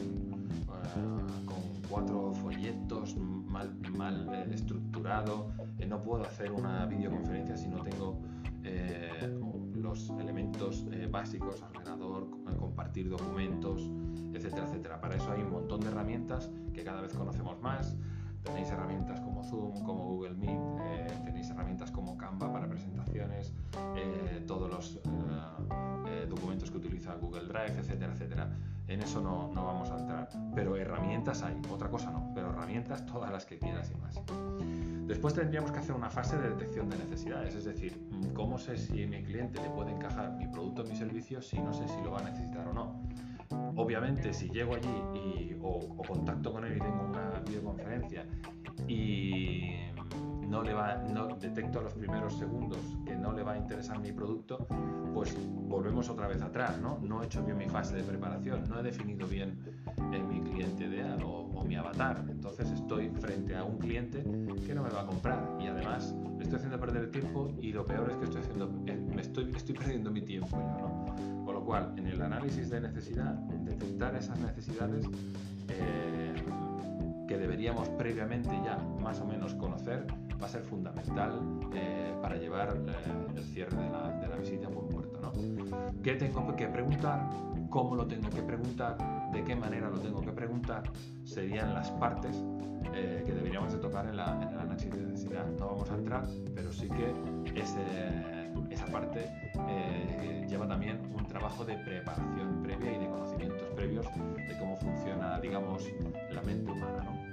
cuatro 1.88 2.32
folletos 2.32 3.16
mal, 3.16 3.74
mal 3.96 4.28
eh, 4.32 4.50
estructurado, 4.52 5.50
eh, 5.78 5.86
no 5.86 6.02
puedo 6.02 6.24
hacer 6.24 6.50
una 6.50 6.86
videoconferencia 6.86 7.56
si 7.56 7.68
no 7.68 7.78
tengo 7.82 8.20
los 9.84 10.10
elementos 10.18 10.84
básicos, 11.10 11.62
ordenador, 11.62 12.26
compartir 12.58 13.08
documentos, 13.08 13.90
etcétera, 14.32 14.66
etcétera. 14.66 15.00
Para 15.00 15.16
eso 15.16 15.30
hay 15.30 15.42
un 15.42 15.52
montón 15.52 15.80
de 15.80 15.88
herramientas 15.88 16.50
que 16.72 16.82
cada 16.82 17.02
vez 17.02 17.12
conocemos 17.12 17.60
más. 17.60 17.96
Tenéis 18.42 18.68
herramientas 18.70 19.20
como 19.20 19.42
Zoom, 19.44 19.84
como 19.84 20.04
Google 20.04 20.34
Meet, 20.34 21.24
tenéis 21.24 21.50
herramientas 21.50 21.90
como 21.90 22.16
Canva 22.16 22.52
para 22.52 22.68
presentaciones, 22.68 23.54
todos 24.46 24.70
los 24.70 25.00
documentos 26.28 26.70
que 26.70 26.78
utiliza 26.78 27.14
Google 27.14 27.46
Drive, 27.46 27.78
etcétera, 27.78 28.12
etcétera. 28.12 28.56
En 28.86 29.00
eso 29.00 29.20
no, 29.20 29.50
no, 29.52 29.64
vamos 29.64 29.90
a 29.90 29.98
entrar. 29.98 30.28
Pero 30.54 30.76
herramientas 30.76 31.42
hay, 31.42 31.60
otra 31.70 31.88
cosa 31.88 32.10
no, 32.10 32.30
pero 32.34 32.50
herramientas 32.50 33.04
todas 33.12 33.30
las 33.30 33.46
que 33.46 33.58
quieras 33.58 33.90
y 33.90 33.96
más. 33.96 34.20
Después 35.06 35.34
tendríamos 35.34 35.70
que 35.70 35.78
hacer 35.78 35.94
una 35.94 36.10
fase 36.10 36.36
de 36.38 36.50
detección 36.50 36.88
de 36.88 36.96
necesidades, 36.96 37.54
es 37.54 37.64
decir, 37.64 38.00
cómo 38.32 38.58
sé 38.58 38.76
si 38.76 39.06
mi 39.06 39.22
cliente 39.22 39.60
le 39.60 39.68
puede 39.70 39.92
encajar 39.92 40.32
mi 40.36 40.46
producto 40.46 40.82
o 40.82 40.84
mi 40.86 40.96
servicio 40.96 41.42
si 41.42 41.60
no 41.60 41.74
sé 41.74 41.86
si 41.88 42.00
lo 42.02 42.12
va 42.12 42.20
a 42.20 42.30
necesitar 42.30 42.66
o 42.68 42.72
no. 42.72 43.02
Obviamente, 43.76 44.32
si 44.32 44.48
llego 44.48 44.74
allí 44.74 44.88
y, 45.14 45.56
o, 45.60 45.68
o 45.68 46.02
contacto 46.02 46.52
con 46.52 46.64
él 46.64 46.76
y 46.76 46.80
tengo 46.80 47.04
una 47.04 47.40
videoconferencia 47.46 48.24
y 48.88 49.93
no 50.48 50.62
le 50.62 50.72
va, 50.72 50.96
no 50.96 51.26
detecto 51.36 51.80
los 51.80 51.94
primeros 51.94 52.38
segundos 52.38 52.78
que 53.04 53.16
no 53.16 53.32
le 53.32 53.42
va 53.42 53.52
a 53.52 53.58
interesar 53.58 53.98
mi 53.98 54.12
producto, 54.12 54.66
pues 55.12 55.36
volvemos 55.66 56.08
otra 56.08 56.28
vez 56.28 56.42
atrás, 56.42 56.78
¿no? 56.80 57.22
He 57.22 57.26
hecho 57.26 57.42
bien 57.42 57.58
mi 57.58 57.68
fase 57.68 57.96
de 57.96 58.02
preparación, 58.02 58.64
no 58.68 58.78
he 58.78 58.82
definido 58.82 59.26
bien 59.26 59.58
eh, 60.12 60.22
mi 60.22 60.40
cliente 60.40 60.84
ideal 60.84 61.20
o, 61.24 61.64
mi 61.64 61.76
avatar. 61.76 62.22
Entonces 62.28 62.70
estoy 62.70 63.08
frente 63.08 63.56
a 63.56 63.64
un 63.64 63.78
cliente 63.78 64.22
que 64.66 64.74
no 64.74 64.82
me 64.82 64.90
va 64.90 65.00
a 65.00 65.06
comprar 65.06 65.56
y 65.58 65.66
además 65.66 66.14
estoy 66.38 66.56
haciendo 66.56 66.78
perder 66.78 67.04
el 67.04 67.10
tiempo 67.10 67.50
y 67.58 67.72
lo 67.72 67.86
peor 67.86 68.10
es 68.10 68.16
que 68.18 68.24
estoy 68.24 68.42
haciendo, 68.42 68.70
eh, 68.86 68.96
me 69.14 69.22
estoy, 69.22 69.50
estoy 69.56 69.74
perdiendo 69.74 70.10
mi 70.10 70.20
tiempo 70.20 70.58
yo. 70.58 71.14
Con 71.46 71.54
lo 71.54 71.64
cual, 71.64 71.94
en 71.96 72.06
el 72.06 72.20
análisis 72.20 72.68
de 72.68 72.82
necesidad, 72.82 73.32
detectar 73.64 74.14
esas 74.14 74.38
necesidades 74.38 75.06
eh, 75.68 76.34
que 77.26 77.38
deberíamos 77.38 77.88
previamente 77.90 78.50
ya 78.64 78.78
más 79.00 79.20
o 79.20 79.26
menos 79.26 79.54
conocer 79.54 80.06
va 80.40 80.46
a 80.46 80.48
ser 80.48 80.62
fundamental 80.62 81.40
eh, 81.74 82.14
para 82.20 82.36
llevar 82.36 82.76
eh, 82.76 83.36
el 83.36 83.44
cierre 83.44 83.76
de 83.76 83.90
la, 83.90 84.10
de 84.10 84.28
la, 84.28 84.36
visita 84.36 84.66
a 84.66 84.70
buen 84.70 84.88
puerto. 84.88 85.20
¿no? 85.20 85.32
¿Qué 86.02 86.14
tengo 86.14 86.54
que 86.54 86.66
preguntar? 86.68 87.30
¿Cómo 87.70 87.94
lo 87.94 88.06
tengo 88.06 88.28
que 88.30 88.42
preguntar? 88.42 88.96
¿De 89.32 89.42
qué 89.42 89.56
manera 89.56 89.88
lo 89.88 89.98
tengo 89.98 90.20
que 90.20 90.32
preguntar? 90.32 90.84
Serían 91.24 91.72
las 91.74 91.90
partes 91.92 92.42
eh, 92.94 93.22
que 93.24 93.32
deberíamos 93.32 93.72
de 93.72 93.78
tocar 93.78 94.06
en, 94.06 94.16
la, 94.16 94.40
en, 94.42 94.48
el 94.48 94.58
análisis 94.58 94.90
de 94.90 95.02
necesidad. 95.02 95.46
No 95.58 95.66
vamos 95.66 95.90
a 95.90 95.94
entrar, 95.94 96.24
pero 96.54 96.72
sí 96.72 96.88
que 96.88 97.60
ese, 97.60 98.43
esa 98.70 98.86
parte 98.86 99.30
lleva 100.48 100.68
también 100.68 101.00
un 101.12 101.26
trabajo 101.26 101.64
de 101.64 101.76
preparación 101.78 102.62
previa 102.62 102.96
y 102.96 102.98
de 102.98 103.08
conocimientos 103.08 103.68
previos 103.74 104.06
de 104.06 104.58
cómo 104.58 104.76
funciona, 104.76 105.40
digamos, 105.40 105.84
la 106.30 106.42
mente 106.42 106.70
humana. 106.70 107.04
¿no? 107.04 107.24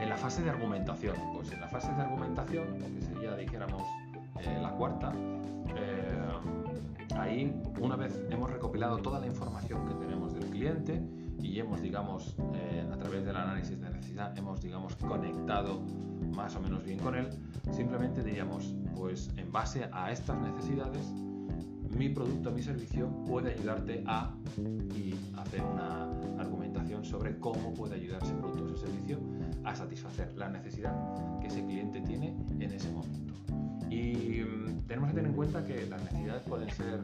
En 0.00 0.08
la 0.08 0.16
fase 0.16 0.42
de 0.42 0.50
argumentación, 0.50 1.16
pues 1.32 1.50
en 1.52 1.60
la 1.60 1.68
fase 1.68 1.92
de 1.94 2.02
argumentación, 2.02 2.66
que 2.94 3.00
sería, 3.02 3.34
dijéramos, 3.36 3.82
eh, 4.40 4.58
la 4.60 4.70
cuarta, 4.70 5.12
eh, 5.76 7.16
ahí 7.16 7.60
una 7.80 7.96
vez 7.96 8.20
hemos 8.30 8.50
recopilado 8.50 8.98
toda 8.98 9.18
la 9.20 9.26
información 9.26 9.86
que 9.88 9.94
tenemos 9.94 10.34
del 10.34 10.44
cliente 10.50 11.02
y 11.40 11.58
hemos, 11.58 11.80
digamos, 11.80 12.36
eh, 12.54 12.88
a 12.92 12.96
través 12.96 13.24
del 13.24 13.36
análisis 13.36 13.80
de 13.80 13.90
necesidad, 13.90 14.36
hemos, 14.36 14.60
digamos, 14.60 14.94
conectado 14.96 15.80
más 16.36 16.54
o 16.56 16.60
menos 16.60 16.84
bien 16.84 16.98
con 16.98 17.14
él, 17.14 17.28
simplemente 17.72 18.22
diríamos, 18.22 18.74
pues 18.98 19.30
en 19.36 19.50
base 19.52 19.88
a 19.92 20.10
estas 20.10 20.36
necesidades, 20.40 21.06
mi 21.96 22.08
producto, 22.08 22.50
mi 22.50 22.62
servicio 22.62 23.08
puede 23.24 23.52
ayudarte 23.52 24.02
a 24.06 24.34
hacer 25.36 25.62
una 25.62 26.10
argumentación 26.38 27.04
sobre 27.04 27.38
cómo 27.38 27.72
puede 27.74 27.94
ayudar 27.94 28.22
ese 28.22 28.34
producto 28.34 28.64
o 28.64 28.68
ese 28.74 28.86
servicio 28.86 29.18
a 29.64 29.74
satisfacer 29.74 30.36
la 30.36 30.48
necesidad 30.48 30.94
que 31.40 31.46
ese 31.46 31.64
cliente 31.64 32.00
tiene 32.00 32.36
en 32.58 32.72
ese 32.72 32.90
momento. 32.90 33.34
Y 33.88 34.42
mm, 34.42 34.86
tenemos 34.86 35.10
que 35.10 35.14
tener 35.14 35.30
en 35.30 35.36
cuenta 35.36 35.64
que 35.64 35.86
las 35.86 36.02
necesidades 36.02 36.42
pueden 36.42 36.70
ser 36.70 37.00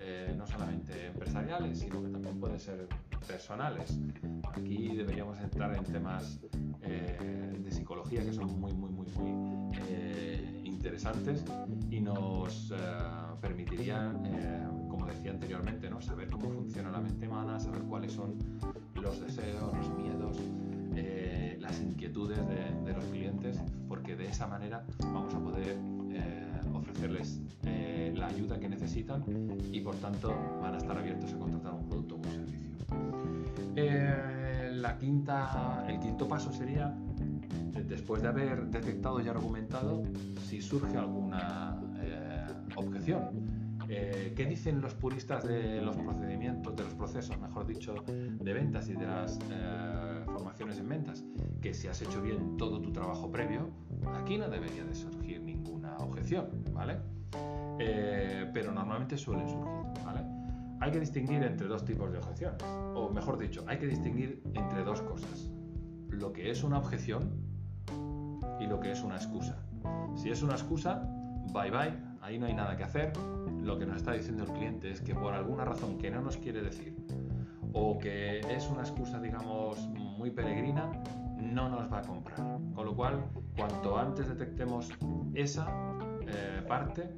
eh, 0.00 0.34
no 0.36 0.46
solamente 0.46 1.06
empresariales, 1.06 1.78
sino 1.78 2.02
que 2.02 2.10
también 2.10 2.38
pueden 2.38 2.60
ser 2.60 2.88
personales. 3.26 3.98
Aquí 4.52 4.96
deberíamos 4.96 5.40
entrar 5.40 5.74
en 5.74 5.84
temas 5.84 6.40
eh, 6.82 7.56
de 7.58 7.70
psicología 7.72 8.22
que 8.22 8.32
son 8.32 8.60
muy, 8.60 8.72
muy, 8.72 8.90
muy, 8.90 9.06
muy 9.06 9.70
eh, 9.88 10.57
interesantes 10.68 11.44
y 11.90 12.00
nos 12.00 12.72
permitirían, 13.40 14.88
como 14.88 15.06
decía 15.06 15.30
anteriormente, 15.32 15.90
¿no? 15.90 16.00
saber 16.00 16.30
cómo 16.30 16.50
funciona 16.50 16.90
la 16.90 17.00
mente 17.00 17.26
humana, 17.26 17.58
saber 17.58 17.82
cuáles 17.82 18.12
son 18.12 18.36
los 18.94 19.20
deseos, 19.20 19.76
los 19.76 19.98
miedos, 19.98 20.36
las 21.60 21.80
inquietudes 21.80 22.38
de, 22.48 22.92
los 22.92 23.04
clientes, 23.06 23.60
porque 23.88 24.16
de 24.16 24.26
esa 24.26 24.46
manera 24.46 24.84
vamos 25.12 25.34
a 25.34 25.38
poder 25.38 25.76
eh, 26.12 26.60
ofrecerles 26.72 27.40
eh, 27.64 28.12
la 28.16 28.28
ayuda 28.28 28.58
que 28.58 28.68
necesitan 28.68 29.22
y 29.70 29.80
por 29.80 29.94
tanto 29.96 30.34
van 30.60 30.74
a 30.74 30.78
estar 30.78 30.96
abiertos 30.96 31.32
a 31.32 31.38
contratar 31.38 31.74
un 31.74 31.88
producto 31.88 32.14
o 32.14 32.18
un 32.18 32.24
servicio. 32.24 32.68
Eh, 34.78 34.80
la 34.80 34.98
quinta, 34.98 35.84
el 35.88 35.98
quinto 35.98 36.28
paso 36.28 36.52
sería, 36.52 36.94
después 37.86 38.22
de 38.22 38.28
haber 38.28 38.66
detectado 38.66 39.20
y 39.20 39.28
argumentado, 39.28 40.02
si 40.46 40.60
surge 40.60 40.96
alguna 40.96 41.80
objeción. 42.76 43.58
¿Qué 43.88 44.46
dicen 44.46 44.82
los 44.82 44.94
puristas 44.94 45.46
de 45.46 45.80
los 45.80 45.96
procedimientos, 45.96 46.76
de 46.76 46.84
los 46.84 46.94
procesos, 46.94 47.40
mejor 47.40 47.66
dicho, 47.66 47.94
de 48.06 48.52
ventas 48.52 48.88
y 48.88 48.92
de 48.92 49.06
las 49.06 49.38
formaciones 50.26 50.78
en 50.78 50.88
ventas? 50.88 51.24
que 51.60 51.74
si 51.74 51.88
has 51.88 52.00
hecho 52.02 52.22
bien 52.22 52.56
todo 52.56 52.80
tu 52.80 52.92
trabajo 52.92 53.30
previo, 53.30 53.70
aquí 54.14 54.38
no 54.38 54.48
debería 54.48 54.84
de 54.84 54.94
surgir 54.94 55.42
ninguna 55.42 55.96
objeción, 55.98 56.46
¿vale? 56.72 56.98
Eh, 57.80 58.48
pero 58.52 58.72
normalmente 58.72 59.16
suelen 59.16 59.48
surgir, 59.48 60.04
¿vale? 60.04 60.37
Hay 60.80 60.92
que 60.92 61.00
distinguir 61.00 61.42
entre 61.42 61.66
dos 61.66 61.84
tipos 61.84 62.12
de 62.12 62.18
objeciones, 62.18 62.62
o 62.94 63.10
mejor 63.10 63.38
dicho, 63.38 63.64
hay 63.66 63.78
que 63.78 63.86
distinguir 63.86 64.42
entre 64.54 64.84
dos 64.84 65.02
cosas, 65.02 65.50
lo 66.08 66.32
que 66.32 66.50
es 66.50 66.62
una 66.62 66.78
objeción 66.78 67.30
y 68.60 68.66
lo 68.66 68.78
que 68.80 68.92
es 68.92 69.02
una 69.02 69.16
excusa. 69.16 69.56
Si 70.14 70.30
es 70.30 70.42
una 70.42 70.54
excusa, 70.54 71.02
bye 71.52 71.70
bye, 71.70 71.94
ahí 72.20 72.38
no 72.38 72.46
hay 72.46 72.54
nada 72.54 72.76
que 72.76 72.84
hacer. 72.84 73.12
Lo 73.60 73.78
que 73.78 73.86
nos 73.86 73.96
está 73.96 74.12
diciendo 74.12 74.44
el 74.44 74.52
cliente 74.52 74.90
es 74.90 75.00
que 75.00 75.14
por 75.14 75.34
alguna 75.34 75.64
razón 75.64 75.98
que 75.98 76.10
no 76.10 76.22
nos 76.22 76.36
quiere 76.36 76.62
decir, 76.62 76.96
o 77.72 77.98
que 77.98 78.40
es 78.40 78.68
una 78.68 78.82
excusa, 78.82 79.20
digamos, 79.20 79.88
muy 79.88 80.30
peregrina, 80.30 80.90
no 81.38 81.68
nos 81.68 81.92
va 81.92 81.98
a 81.98 82.02
comprar. 82.02 82.38
Con 82.74 82.86
lo 82.86 82.94
cual, 82.94 83.24
cuanto 83.56 83.98
antes 83.98 84.28
detectemos 84.28 84.90
esa 85.34 85.68
eh, 86.22 86.62
parte 86.66 87.10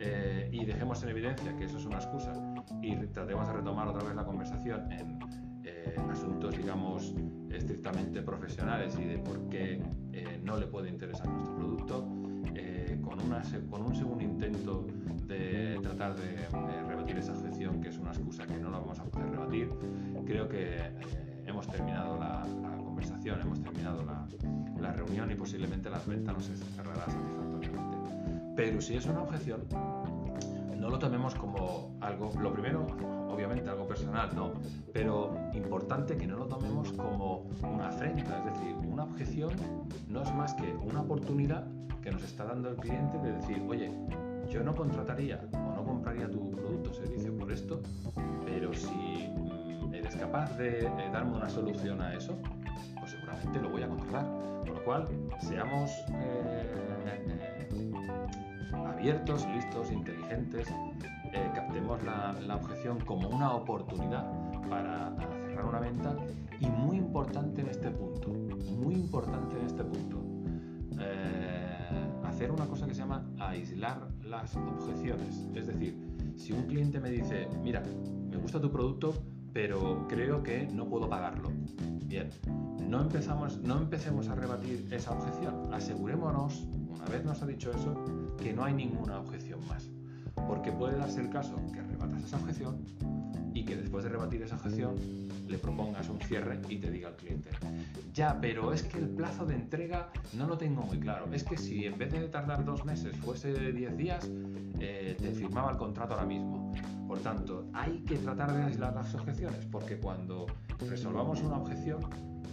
eh, 0.00 0.48
y 0.52 0.64
dejemos 0.64 1.02
en 1.02 1.08
evidencia 1.10 1.56
que 1.56 1.64
eso 1.64 1.78
es 1.78 1.84
una 1.84 1.96
excusa 1.96 2.32
y 2.82 2.96
tratemos 3.06 3.46
de 3.48 3.54
retomar 3.54 3.88
otra 3.88 4.04
vez 4.04 4.14
la 4.14 4.24
conversación 4.24 4.92
en 4.92 5.18
eh, 5.64 5.94
asuntos, 6.10 6.56
digamos, 6.56 7.14
estrictamente 7.50 8.22
profesionales 8.22 8.96
y 8.98 9.04
de 9.04 9.18
por 9.18 9.48
qué 9.48 9.82
no 10.42 10.56
le 10.56 10.66
puede 10.66 10.88
interesar 10.88 11.28
nuestro 11.28 11.54
producto, 11.56 12.08
con, 13.02 13.20
una, 13.20 13.42
con 13.70 13.82
un 13.82 13.94
segundo 13.94 14.24
intento 14.24 14.86
de 15.26 15.78
tratar 15.82 16.14
de 16.16 16.48
rebatir 16.86 17.18
esa 17.18 17.32
objeción, 17.32 17.80
que 17.80 17.88
es 17.88 17.98
una 17.98 18.10
excusa 18.10 18.46
que 18.46 18.58
no 18.58 18.70
la 18.70 18.78
vamos 18.78 18.98
a 18.98 19.04
poder 19.04 19.30
rebatir, 19.30 19.70
creo 20.26 20.48
que 20.48 20.78
hemos 21.46 21.66
terminado 21.68 22.18
la, 22.18 22.44
conversación, 22.98 23.40
hemos 23.40 23.60
terminado 23.62 24.04
la, 24.04 24.26
la, 24.80 24.92
reunión 24.92 25.30
y 25.30 25.34
posiblemente 25.34 25.88
la 25.88 26.00
venta 26.00 26.32
no 26.32 26.40
se 26.40 26.56
cerrará 26.56 27.04
satisfactoriamente. 27.06 27.47
Pero 28.58 28.80
si 28.80 28.96
es 28.96 29.06
una 29.06 29.22
objeción, 29.22 29.60
no 30.76 30.90
lo 30.90 30.98
tomemos 30.98 31.32
como 31.36 31.96
algo, 32.00 32.32
lo 32.40 32.52
primero, 32.52 32.88
obviamente 33.30 33.70
algo 33.70 33.86
personal, 33.86 34.34
no, 34.34 34.52
pero 34.92 35.32
importante 35.54 36.16
que 36.16 36.26
no 36.26 36.36
lo 36.36 36.46
tomemos 36.46 36.90
como 36.90 37.46
una 37.62 37.86
afrenta, 37.86 38.36
es 38.38 38.52
decir, 38.52 38.74
una 38.90 39.04
objeción 39.04 39.52
no 40.08 40.24
es 40.24 40.34
más 40.34 40.54
que 40.54 40.74
una 40.74 41.02
oportunidad 41.02 41.68
que 42.02 42.10
nos 42.10 42.24
está 42.24 42.46
dando 42.46 42.70
el 42.70 42.76
cliente 42.78 43.16
de 43.18 43.34
decir, 43.34 43.64
oye, 43.68 43.92
yo 44.50 44.64
no 44.64 44.74
contrataría 44.74 45.40
o 45.52 45.76
no 45.76 45.84
compraría 45.84 46.28
tu 46.28 46.50
producto 46.50 46.90
o 46.90 46.94
servicio 46.94 47.38
por 47.38 47.52
esto, 47.52 47.80
pero 48.44 48.74
si 48.74 49.30
eres 49.92 50.16
capaz 50.16 50.58
de 50.58 50.84
eh, 50.84 51.10
darme 51.12 51.36
una 51.36 51.48
solución 51.48 52.00
a 52.00 52.12
eso, 52.12 52.36
pues 52.98 53.12
seguramente 53.12 53.60
lo 53.60 53.70
voy 53.70 53.84
a 53.84 53.88
contratar. 53.88 54.24
Con 54.64 54.74
lo 54.74 54.84
cual, 54.84 55.08
seamos 55.40 55.92
eh, 56.12 56.88
abiertos, 58.98 59.46
listos, 59.54 59.92
inteligentes, 59.92 60.66
captemos 61.54 62.02
la, 62.02 62.56
objeción 62.56 62.98
como 63.04 63.28
una 63.28 63.54
oportunidad 63.54 64.28
para 64.68 65.14
cerrar 65.46 65.66
una 65.66 65.78
venta 65.78 66.14
venta 66.14 66.34
y 66.58 66.66
muy 66.66 66.96
importante 66.96 67.60
en 67.60 67.68
este 67.68 67.92
punto, 67.92 68.28
muy 68.28 68.96
importante 68.96 69.56
en 69.56 69.66
este 69.66 69.84
punto, 69.84 70.20
eh, 71.00 72.10
hacer 72.24 72.50
una 72.50 72.66
cosa 72.66 72.88
que 72.88 72.94
se 72.94 73.02
llama 73.02 73.24
aislar 73.38 74.08
las 74.24 74.56
objeciones. 74.56 75.46
Es 75.54 75.68
decir, 75.68 75.96
si 76.36 76.52
un 76.52 76.64
cliente 76.64 76.98
me 76.98 77.10
dice, 77.10 77.48
mira, 77.62 77.84
me 78.28 78.36
gusta 78.36 78.60
tu 78.60 78.72
producto, 78.72 79.14
pero 79.52 80.08
creo 80.08 80.42
que 80.42 80.66
no 80.66 80.88
puedo 80.88 81.08
pagarlo. 81.08 81.52
Bien, 82.04 82.30
no, 82.88 83.02
empezamos, 83.02 83.58
no 83.58 83.78
empecemos 83.78 84.26
a 84.26 84.34
rebatir 84.34 84.88
esa 84.90 85.12
objeción. 85.12 85.72
Asegurémonos, 85.72 86.66
una 86.98 87.06
vez 87.06 87.24
nos 87.24 87.40
ha 87.42 87.46
dicho 87.46 87.70
eso, 87.70 87.94
que 88.42 88.52
no 88.52 88.64
hay 88.64 88.74
ninguna 88.74 89.20
objeción 89.20 89.60
más. 89.68 89.88
Porque 90.34 90.72
puede 90.72 90.96
darse 90.96 91.20
el 91.20 91.30
caso 91.30 91.54
que 91.72 91.80
rebatas 91.80 92.24
esa 92.24 92.36
objeción 92.36 92.84
y 93.54 93.64
que 93.64 93.76
después 93.76 94.04
de 94.04 94.10
rebatir 94.10 94.42
esa 94.42 94.56
objeción 94.56 94.96
le 95.46 95.58
propongas 95.58 96.08
un 96.08 96.20
cierre 96.20 96.60
y 96.68 96.76
te 96.76 96.90
diga 96.90 97.08
al 97.08 97.16
cliente, 97.16 97.50
ya, 98.12 98.38
pero 98.40 98.72
es 98.72 98.82
que 98.82 98.98
el 98.98 99.08
plazo 99.08 99.46
de 99.46 99.54
entrega 99.54 100.10
no 100.34 100.46
lo 100.46 100.58
tengo 100.58 100.82
muy 100.82 100.98
claro. 100.98 101.26
Es 101.32 101.44
que 101.44 101.56
si 101.56 101.86
en 101.86 101.96
vez 101.96 102.12
de 102.12 102.28
tardar 102.28 102.64
dos 102.64 102.84
meses 102.84 103.16
fuese 103.16 103.52
10 103.72 103.96
días, 103.96 104.28
eh, 104.80 105.16
te 105.18 105.30
firmaba 105.30 105.70
el 105.72 105.78
contrato 105.78 106.14
ahora 106.14 106.26
mismo. 106.26 106.72
Por 107.06 107.20
tanto, 107.20 107.68
hay 107.72 108.00
que 108.00 108.16
tratar 108.16 108.52
de 108.52 108.62
aislar 108.64 108.94
las 108.94 109.14
objeciones, 109.14 109.64
porque 109.66 109.98
cuando 109.98 110.46
resolvamos 110.88 111.40
una 111.42 111.56
objeción 111.56 112.00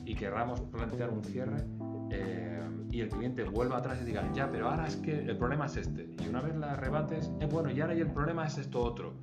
y 0.06 0.16
querramos 0.16 0.62
plantear 0.62 1.10
un 1.10 1.24
cierre, 1.24 1.66
eh, 2.10 2.62
y 2.92 3.02
el 3.02 3.10
cliente 3.10 3.44
vuelva 3.44 3.78
atrás 3.78 4.00
y 4.02 4.06
diga, 4.06 4.30
ya, 4.34 4.50
pero 4.50 4.70
ahora 4.70 4.88
es 4.88 4.96
que 4.98 5.26
el 5.26 5.38
problema 5.38 5.66
es 5.66 5.78
este. 5.78 6.10
Y 6.24 6.28
una 6.28 6.42
vez 6.42 6.56
la 6.56 6.76
rebates, 6.76 7.32
eh, 7.40 7.48
bueno, 7.52 7.72
y 7.72 7.82
ahora 7.82 7.94
y 7.94 8.02
el 8.02 8.12
problema 8.12 8.46
es 8.46 8.58
esto 8.58 8.82
otro. 8.82 9.14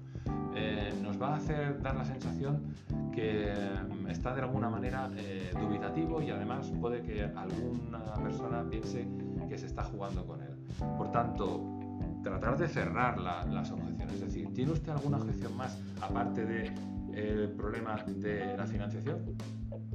Eh, 0.54 0.92
nos 1.02 1.20
va 1.20 1.34
a 1.34 1.36
hacer 1.36 1.80
dar 1.80 1.96
la 1.96 2.04
sensación 2.04 2.74
que 3.12 3.52
mm, 3.88 4.08
está 4.08 4.34
de 4.34 4.42
alguna 4.42 4.68
manera 4.68 5.08
dubitativo 5.58 6.20
y 6.20 6.30
además 6.30 6.70
puede 6.80 7.02
que 7.02 7.22
alguna 7.22 8.14
persona 8.22 8.62
piense 8.68 9.06
que 9.48 9.56
se 9.58 9.66
está 9.66 9.82
jugando 9.84 10.26
con 10.26 10.42
él. 10.42 10.54
Por 10.98 11.10
tanto, 11.10 11.62
tratar 12.22 12.58
de 12.58 12.68
cerrar 12.68 13.18
las 13.18 13.70
objeciones. 13.70 14.14
Es 14.14 14.20
decir, 14.20 14.52
¿tiene 14.52 14.72
usted 14.72 14.92
alguna 14.92 15.18
objeción 15.18 15.56
más 15.56 15.78
aparte 16.00 16.44
del 16.44 16.72
el 17.14 17.50
problema 17.50 17.96
de 18.06 18.56
la 18.56 18.66
financiación? 18.66 19.18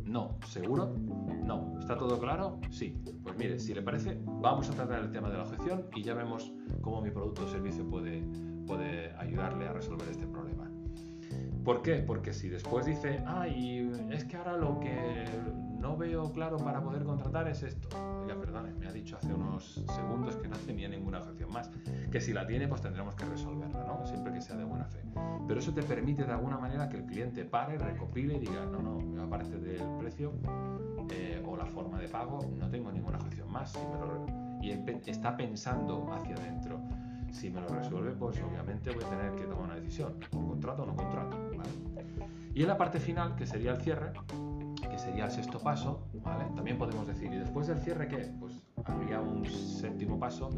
No, 0.07 0.37
¿seguro? 0.47 0.95
No. 1.43 1.77
¿Está 1.79 1.97
todo 1.97 2.19
claro? 2.19 2.59
Sí. 2.69 2.95
Pues 3.23 3.37
mire, 3.37 3.59
si 3.59 3.73
le 3.73 3.81
parece, 3.81 4.21
vamos 4.25 4.69
a 4.69 4.73
tratar 4.73 5.03
el 5.03 5.11
tema 5.11 5.29
de 5.29 5.37
la 5.37 5.43
objeción 5.43 5.87
y 5.95 6.03
ya 6.03 6.13
vemos 6.13 6.53
cómo 6.81 7.01
mi 7.01 7.11
producto 7.11 7.45
o 7.45 7.47
servicio 7.47 7.87
puede, 7.89 8.23
puede 8.65 9.13
ayudarle 9.17 9.67
a 9.67 9.73
resolver 9.73 10.07
este 10.09 10.25
problema. 10.25 10.71
¿Por 11.63 11.81
qué? 11.81 11.95
Porque 11.95 12.31
si 12.31 12.47
después 12.47 12.85
dice, 12.85 13.21
ay, 13.25 13.91
es 14.09 14.23
que 14.23 14.37
ahora 14.37 14.55
lo 14.55 14.79
que 14.79 15.25
no 15.79 15.97
veo 15.97 16.31
claro 16.31 16.57
para 16.57 16.81
poder 16.81 17.03
contratar 17.03 17.47
es 17.47 17.63
esto. 17.63 17.87
Oiga, 18.21 18.35
perdone, 18.35 18.73
me 18.73 18.87
ha 18.87 18.91
dicho 18.91 19.17
hace 19.17 19.33
unos 19.33 19.83
segundos 19.95 20.35
que 20.35 20.47
no 20.47 20.57
tenía 20.57 20.87
ninguna 20.89 21.19
objeción 21.19 21.51
más. 21.51 21.69
Que 22.11 22.19
si 22.19 22.33
la 22.33 22.45
tiene, 22.45 22.67
pues 22.67 22.81
tendremos 22.81 23.15
que 23.15 23.25
resolverla, 23.25 23.83
¿no? 23.85 24.05
Siempre 24.05 24.33
que 24.33 24.41
sea 24.41 24.55
de 24.57 24.63
buena 24.63 24.85
fe. 24.85 24.99
Pero 25.47 25.59
eso 25.59 25.73
te 25.73 25.83
permite 25.83 26.25
de 26.25 26.31
alguna 26.31 26.57
manera 26.57 26.89
que 26.89 26.97
el 26.97 27.05
cliente 27.05 27.45
pare, 27.45 27.77
recopile 27.77 28.35
y 28.35 28.39
diga, 28.39 28.65
no, 28.65 28.81
no, 28.81 29.23
aparte 29.23 29.57
del 29.57 29.83
precio 29.99 30.33
eh, 31.11 31.43
o 31.45 31.55
la 31.55 31.65
forma 31.65 31.99
de 31.99 32.07
pago, 32.07 32.39
no 32.57 32.69
tengo 32.69 32.91
ninguna 32.91 33.17
objeción 33.17 33.51
más. 33.51 33.73
y 34.61 34.71
está 35.09 35.37
pensando 35.37 36.11
hacia 36.13 36.35
adentro. 36.35 36.79
Si 37.31 37.49
me 37.49 37.61
lo 37.61 37.67
resuelve, 37.67 38.11
pues 38.11 38.41
obviamente 38.41 38.89
voy 38.91 39.03
a 39.03 39.09
tener 39.09 39.31
que 39.35 39.43
tomar 39.43 39.65
una 39.65 39.75
decisión. 39.75 40.15
¿O 40.33 40.47
contrato 40.47 40.83
o 40.83 40.85
no 40.85 40.95
contrato? 40.95 41.37
Y 42.53 42.63
en 42.63 42.67
la 42.67 42.77
parte 42.77 42.99
final, 42.99 43.35
que 43.35 43.45
sería 43.45 43.71
el 43.71 43.81
cierre, 43.81 44.11
sería 44.97 45.25
el 45.25 45.31
sexto 45.31 45.59
paso. 45.59 46.07
También 46.55 46.77
podemos 46.77 47.07
decir, 47.07 47.31
¿y 47.31 47.37
después 47.37 47.67
del 47.67 47.79
cierre 47.79 48.07
qué? 48.07 48.31
Pues 48.39 48.53
habría 48.85 49.21
un 49.21 49.45
séptimo 49.45 50.19
paso, 50.19 50.49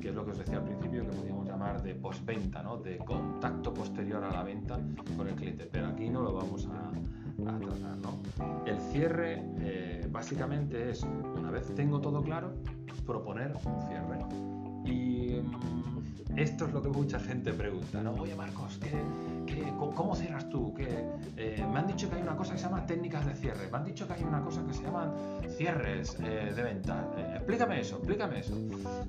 que 0.00 0.08
es 0.08 0.14
lo 0.14 0.24
que 0.24 0.32
os 0.32 0.38
decía 0.38 0.58
al 0.58 0.64
principio, 0.64 1.02
que 1.02 1.16
podríamos 1.16 1.46
llamar 1.46 1.82
de 1.82 1.94
postventa, 1.94 2.62
¿no? 2.62 2.78
De 2.78 2.98
contacto 2.98 3.72
posterior 3.72 4.22
a 4.24 4.30
la 4.30 4.42
venta 4.42 4.78
con 5.16 5.28
el 5.28 5.34
cliente. 5.34 5.68
Pero 5.70 5.88
aquí 5.88 6.08
no 6.08 6.22
lo 6.22 6.34
vamos 6.34 6.66
a, 6.66 6.88
a 7.50 7.58
tratar, 7.58 7.96
¿no? 7.98 8.18
El 8.66 8.78
cierre 8.92 9.42
eh, 9.60 10.06
básicamente 10.10 10.90
es, 10.90 11.02
una 11.36 11.50
vez 11.50 11.74
tengo 11.74 12.00
todo 12.00 12.22
claro, 12.22 12.54
proponer 13.06 13.54
un 13.64 13.82
cierre. 13.88 14.18
Y 14.84 15.40
mm, 15.40 15.81
esto 16.36 16.66
es 16.66 16.72
lo 16.72 16.82
que 16.82 16.88
mucha 16.88 17.20
gente 17.20 17.52
pregunta, 17.52 18.02
¿no? 18.02 18.12
Oye 18.14 18.34
Marcos, 18.34 18.78
¿qué, 19.46 19.62
¿cómo 19.94 20.14
cierras 20.14 20.48
tú? 20.48 20.74
Eh, 20.78 21.64
me 21.72 21.78
han 21.78 21.86
dicho 21.86 22.08
que 22.08 22.16
hay 22.16 22.22
una 22.22 22.36
cosa 22.36 22.52
que 22.52 22.58
se 22.58 22.64
llama 22.64 22.86
técnicas 22.86 23.26
de 23.26 23.34
cierre, 23.34 23.68
me 23.70 23.76
han 23.76 23.84
dicho 23.84 24.06
que 24.06 24.14
hay 24.14 24.24
una 24.24 24.40
cosa 24.42 24.64
que 24.66 24.72
se 24.72 24.82
llaman 24.82 25.12
cierres 25.48 26.16
eh, 26.20 26.52
de 26.54 26.62
venta. 26.62 27.06
Eh, 27.16 27.34
explícame 27.36 27.80
eso, 27.80 27.96
explícame 27.96 28.40
eso. 28.40 28.54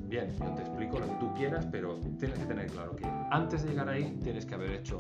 Bien, 0.08 0.34
yo 0.38 0.54
te 0.54 0.62
explico 0.62 1.00
lo 1.00 1.08
que 1.08 1.16
tú 1.16 1.34
quieras, 1.34 1.66
pero 1.72 1.98
tienes 2.20 2.38
que 2.40 2.46
tener 2.46 2.68
claro 2.68 2.96
que 2.96 3.06
antes 3.32 3.64
de 3.64 3.70
llegar 3.70 3.90
ahí 3.90 4.20
tienes 4.24 4.46
que 4.46 4.56
haber 4.56 4.72
hecho 4.72 4.98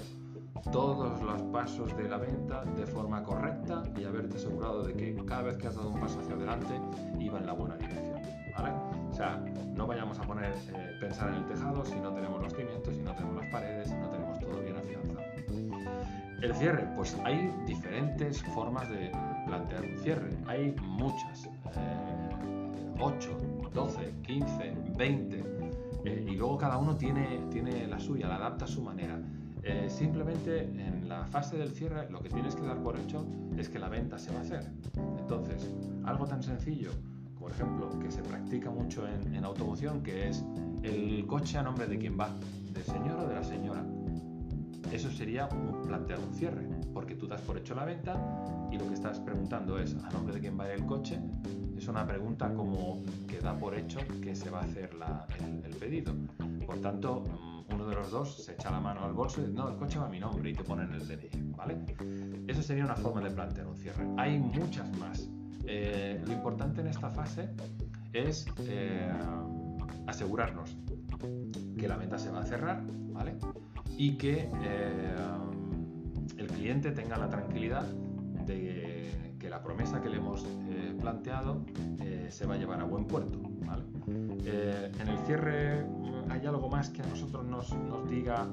todos 0.71 1.21
los 1.21 1.41
pasos 1.43 1.95
de 1.97 2.07
la 2.07 2.17
venta 2.17 2.63
de 2.63 2.85
forma 2.85 3.21
correcta 3.23 3.83
y 3.97 4.05
haberte 4.05 4.37
asegurado 4.37 4.83
de 4.83 4.93
que 4.93 5.15
cada 5.25 5.43
vez 5.43 5.57
que 5.57 5.67
has 5.67 5.75
dado 5.75 5.89
un 5.89 5.99
paso 5.99 6.19
hacia 6.19 6.35
adelante 6.35 6.73
iba 7.19 7.37
en 7.37 7.45
la 7.45 7.53
buena 7.53 7.75
dirección. 7.75 8.21
¿vale? 8.57 8.73
O 9.09 9.13
sea, 9.13 9.43
no 9.75 9.87
vayamos 9.87 10.19
a 10.19 10.23
poner 10.23 10.53
pensar 10.99 11.29
en 11.29 11.35
el 11.35 11.45
tejado 11.45 11.85
si 11.85 11.95
no 11.99 12.13
tenemos 12.13 12.41
los 12.41 12.53
cimientos, 12.53 12.95
si 12.95 13.01
no 13.01 13.13
tenemos 13.13 13.35
las 13.37 13.51
paredes, 13.51 13.89
si 13.89 13.95
no 13.95 14.09
tenemos 14.09 14.39
todo 14.39 14.61
bien 14.61 14.77
afianzado. 14.77 15.19
El 16.41 16.53
cierre, 16.55 16.85
pues 16.95 17.17
hay 17.23 17.49
diferentes 17.65 18.43
formas 18.53 18.89
de 18.89 19.11
plantear 19.45 19.83
un 19.85 19.97
cierre. 19.99 20.29
Hay 20.45 20.75
muchas. 20.81 21.49
8, 22.99 23.37
12, 23.73 24.13
15, 24.23 24.75
20. 24.97 25.43
y 26.05 26.35
luego 26.35 26.57
cada 26.57 26.77
uno 26.77 26.95
tiene, 26.95 27.39
tiene 27.49 27.87
la 27.87 27.99
suya, 27.99 28.27
la 28.27 28.35
adapta 28.35 28.65
a 28.65 28.67
su 28.67 28.81
manera. 28.81 29.19
Eh, 29.63 29.87
simplemente 29.89 30.63
en 30.63 31.07
la 31.07 31.25
fase 31.27 31.57
del 31.57 31.71
cierre 31.71 32.09
lo 32.09 32.21
que 32.21 32.27
tienes 32.27 32.55
que 32.55 32.63
dar 32.63 32.83
por 32.83 32.99
hecho 32.99 33.25
es 33.57 33.69
que 33.69 33.79
la 33.79 33.87
venta 33.87 34.17
se 34.17 34.31
va 34.33 34.39
a 34.39 34.41
hacer. 34.41 34.69
Entonces, 35.19 35.73
algo 36.03 36.25
tan 36.25 36.43
sencillo, 36.43 36.91
por 37.43 37.51
ejemplo, 37.51 37.99
que 37.99 38.09
se 38.09 38.23
practica 38.23 38.71
mucho 38.71 39.05
en, 39.07 39.35
en 39.35 39.43
automoción, 39.45 40.01
que 40.01 40.29
es 40.29 40.43
el 40.81 41.27
coche 41.27 41.59
a 41.59 41.63
nombre 41.63 41.85
de 41.85 41.99
quién 41.99 42.17
va, 42.19 42.29
del 42.71 42.83
señor 42.83 43.19
o 43.19 43.27
de 43.27 43.35
la 43.35 43.43
señora 43.43 43.85
eso 44.93 45.09
sería 45.09 45.49
plantear 45.87 46.19
un 46.19 46.31
cierre, 46.35 46.69
porque 46.93 47.15
tú 47.15 47.25
das 47.25 47.41
por 47.41 47.57
hecho 47.57 47.73
la 47.73 47.83
venta 47.83 48.15
y 48.71 48.77
lo 48.77 48.87
que 48.87 48.93
estás 48.93 49.19
preguntando 49.19 49.79
es 49.79 49.95
a 49.95 50.11
nombre 50.11 50.35
de 50.35 50.39
quién 50.39 50.59
va 50.59 50.71
el 50.71 50.85
coche. 50.85 51.19
Es 51.75 51.87
una 51.87 52.05
pregunta 52.05 52.53
como 52.53 53.01
que 53.27 53.39
da 53.39 53.57
por 53.57 53.73
hecho 53.75 53.99
que 54.21 54.35
se 54.35 54.51
va 54.51 54.59
a 54.59 54.63
hacer 54.63 54.91
el, 55.65 55.75
pedido. 55.77 56.13
Por 56.67 56.79
tanto, 56.79 57.23
mm, 57.23 57.73
uno 57.73 57.87
de 57.87 57.95
los 57.95 58.11
dos 58.11 58.43
se 58.43 58.53
echa 58.53 58.69
la 58.69 58.79
mano 58.79 59.03
al 59.03 59.13
bolso 59.13 59.41
y 59.41 59.45
dice, 59.45 59.55
no, 59.55 59.67
el 59.67 59.77
coche 59.77 59.97
va 59.97 60.05
a 60.05 60.09
mi 60.09 60.19
nombre 60.19 60.51
y 60.51 60.53
te 60.53 60.63
ponen 60.63 60.93
el 60.93 61.07
DNI, 61.07 61.53
¿vale? 61.57 61.77
Eso 62.47 62.61
sería 62.61 62.85
una 62.85 62.95
forma 62.95 63.21
de 63.21 63.31
plantear 63.31 63.65
un 63.65 63.75
cierre. 63.75 64.05
Hay 64.17 64.37
muchas 64.37 64.95
más. 64.99 65.27
Eh, 65.65 66.21
lo 66.25 66.33
importante 66.33 66.81
en 66.81 66.87
esta 66.87 67.09
fase 67.09 67.49
es 68.11 68.45
eh, 68.67 69.09
asegurarnos 70.07 70.75
que 71.77 71.87
la 71.87 71.97
venta 71.97 72.17
se 72.17 72.29
va 72.31 72.41
a 72.41 72.45
cerrar, 72.45 72.83
¿vale? 73.11 73.35
y 73.97 74.17
que 74.17 74.49
eh, 74.63 75.15
el 76.37 76.47
cliente 76.47 76.91
tenga 76.91 77.17
la 77.17 77.29
tranquilidad 77.29 77.85
de 78.45 79.35
que 79.39 79.49
la 79.49 79.61
promesa 79.61 80.01
que 80.01 80.09
le 80.09 80.17
hemos 80.17 80.45
planteado 80.99 81.65
se 82.29 82.45
va 82.45 82.55
a 82.55 82.57
llevar 82.57 82.81
a 82.81 82.85
buen 82.85 83.05
puerto. 83.05 83.39
en 84.07 85.07
el 85.07 85.17
cierre 85.25 85.85
hay 86.29 86.45
algo 86.45 86.69
más 86.69 86.89
que 86.89 87.01
a 87.01 87.05
nosotros 87.05 87.45
nos, 87.45 87.73
nos 87.73 88.09
diga 88.09 88.47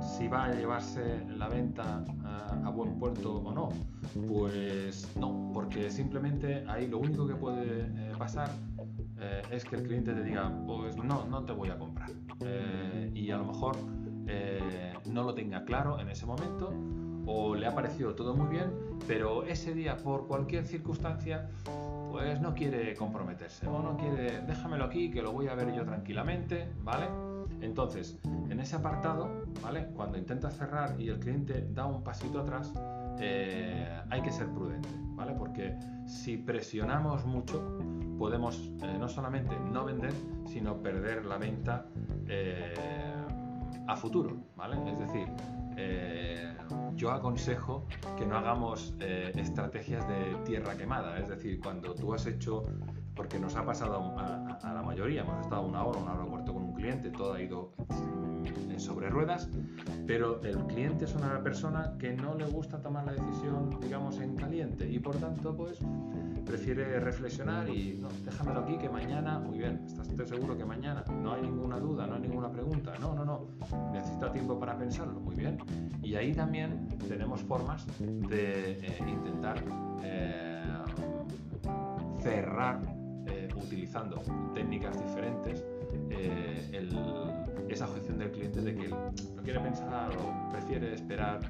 si 0.00 0.28
va 0.28 0.44
a 0.44 0.54
llevarse 0.54 1.26
la 1.36 1.48
venta 1.48 2.04
a, 2.24 2.70
buen 2.70 2.98
puerto 2.98 3.36
o 3.36 3.52
no. 3.52 3.70
Pues 4.28 5.16
no, 5.16 5.50
porque 5.54 5.90
simplemente 5.90 6.64
ahí 6.68 6.86
lo 6.86 6.98
único 6.98 7.26
que 7.26 7.34
puede 7.34 7.86
pasar 8.18 8.50
es 9.50 9.64
que 9.64 9.76
el 9.76 9.82
cliente 9.84 10.12
te 10.12 10.22
diga, 10.22 10.52
pues 10.66 10.96
no, 10.96 11.24
no 11.26 11.44
te 11.44 11.52
voy 11.52 11.70
a 11.70 11.78
comprar. 11.78 12.10
Eh, 12.40 13.10
y 13.14 13.30
a 13.30 13.38
lo 13.38 13.46
mejor 13.46 13.76
eh, 14.26 14.92
no 15.06 15.22
lo 15.22 15.34
tenga 15.34 15.64
claro 15.64 15.98
en 16.00 16.10
ese 16.10 16.26
momento 16.26 16.72
o 17.26 17.54
le 17.54 17.66
ha 17.66 17.74
parecido 17.74 18.14
todo 18.14 18.34
muy 18.34 18.48
bien, 18.48 18.70
pero 19.06 19.44
ese 19.44 19.74
día 19.74 19.96
por 19.96 20.26
cualquier 20.26 20.64
circunstancia 20.64 21.48
pues 22.12 22.40
no 22.40 22.54
quiere 22.54 22.94
comprometerse 22.94 23.66
o 23.66 23.82
no 23.82 23.96
quiere, 23.96 24.40
déjamelo 24.42 24.84
aquí 24.84 25.10
que 25.10 25.22
lo 25.22 25.32
voy 25.32 25.48
a 25.48 25.54
ver 25.54 25.74
yo 25.74 25.84
tranquilamente, 25.84 26.68
¿vale? 26.82 27.06
Entonces, 27.60 28.18
en 28.50 28.60
ese 28.60 28.76
apartado, 28.76 29.30
¿vale? 29.62 29.86
Cuando 29.94 30.18
intentas 30.18 30.56
cerrar 30.56 31.00
y 31.00 31.08
el 31.08 31.18
cliente 31.18 31.66
da 31.72 31.86
un 31.86 32.02
pasito 32.02 32.40
atrás, 32.40 32.72
eh, 33.18 33.88
hay 34.10 34.22
que 34.22 34.30
ser 34.30 34.48
prudente, 34.48 34.88
¿vale? 35.14 35.32
Porque 35.32 35.76
si 36.06 36.36
presionamos 36.36 37.24
mucho, 37.24 37.78
podemos 38.18 38.70
eh, 38.82 38.96
no 38.98 39.08
solamente 39.08 39.56
no 39.72 39.84
vender, 39.84 40.12
sino 40.46 40.76
perder 40.82 41.24
la 41.24 41.38
venta 41.38 41.86
eh, 42.28 42.74
a 43.86 43.96
futuro, 43.96 44.36
¿vale? 44.56 44.76
Es 44.90 44.98
decir, 44.98 45.28
yo 46.94 47.10
aconsejo 47.10 47.84
que 48.16 48.24
no 48.24 48.38
hagamos 48.38 48.94
estrategias 48.98 50.08
de 50.08 50.34
tierra 50.46 50.74
quemada, 50.74 51.18
es 51.18 51.28
decir, 51.28 51.60
cuando 51.60 51.94
tú 51.94 52.14
has 52.14 52.26
hecho, 52.26 52.64
porque 53.14 53.38
nos 53.38 53.54
ha 53.56 53.64
pasado 53.64 54.14
a, 54.18 54.72
la 54.72 54.82
mayoría, 54.82 55.20
hemos 55.20 55.38
estado 55.42 55.62
una 55.62 55.84
hora, 55.84 56.00
una 56.00 56.14
hora 56.14 56.24
y 56.26 56.30
cuarto 56.30 56.54
con 56.54 56.65
cliente, 56.76 57.10
todo 57.10 57.34
ha 57.34 57.42
ido 57.42 57.72
sobre 58.78 59.08
ruedas, 59.08 59.48
pero 60.06 60.40
el 60.42 60.58
cliente 60.66 61.06
es 61.06 61.14
una 61.14 61.42
persona 61.42 61.96
que 61.98 62.12
no 62.12 62.34
le 62.34 62.46
gusta 62.46 62.80
tomar 62.80 63.04
la 63.04 63.12
decisión, 63.12 63.78
digamos, 63.80 64.18
en 64.20 64.36
caliente 64.36 64.88
y 64.88 64.98
por 64.98 65.16
tanto, 65.16 65.56
pues 65.56 65.78
prefiere 66.44 67.00
reflexionar 67.00 67.68
y 67.68 67.98
no, 68.00 68.08
déjamelo 68.24 68.60
aquí 68.60 68.78
que 68.78 68.88
mañana, 68.88 69.38
muy 69.38 69.58
bien, 69.58 69.82
¿estás 69.84 70.06
seguro 70.28 70.56
que 70.56 70.64
mañana? 70.64 71.04
No 71.22 71.32
hay 71.32 71.42
ninguna 71.42 71.78
duda, 71.78 72.06
no 72.06 72.14
hay 72.14 72.22
ninguna 72.22 72.50
pregunta, 72.50 72.92
no, 73.00 73.14
no, 73.14 73.24
no, 73.24 73.46
necesita 73.92 74.30
tiempo 74.32 74.58
para 74.58 74.78
pensarlo, 74.78 75.18
muy 75.20 75.34
bien. 75.34 75.58
Y 76.02 76.14
ahí 76.14 76.32
también 76.32 76.88
tenemos 77.08 77.42
formas 77.42 77.84
de 77.98 78.78
eh, 78.80 78.98
intentar 79.06 79.62
eh, 80.02 80.62
cerrar 82.20 82.80
utilizando 83.56 84.22
técnicas 84.54 85.00
diferentes 85.02 85.64
el 86.72 86.96
esa 87.68 87.86
objeción 87.86 88.18
del 88.18 88.30
cliente 88.30 88.60
de 88.60 88.74
que 88.74 88.88
no 88.88 89.42
quiere 89.42 89.60
pensar 89.60 90.10
o 90.16 90.50
prefiere 90.50 90.94
esperar 90.94 91.40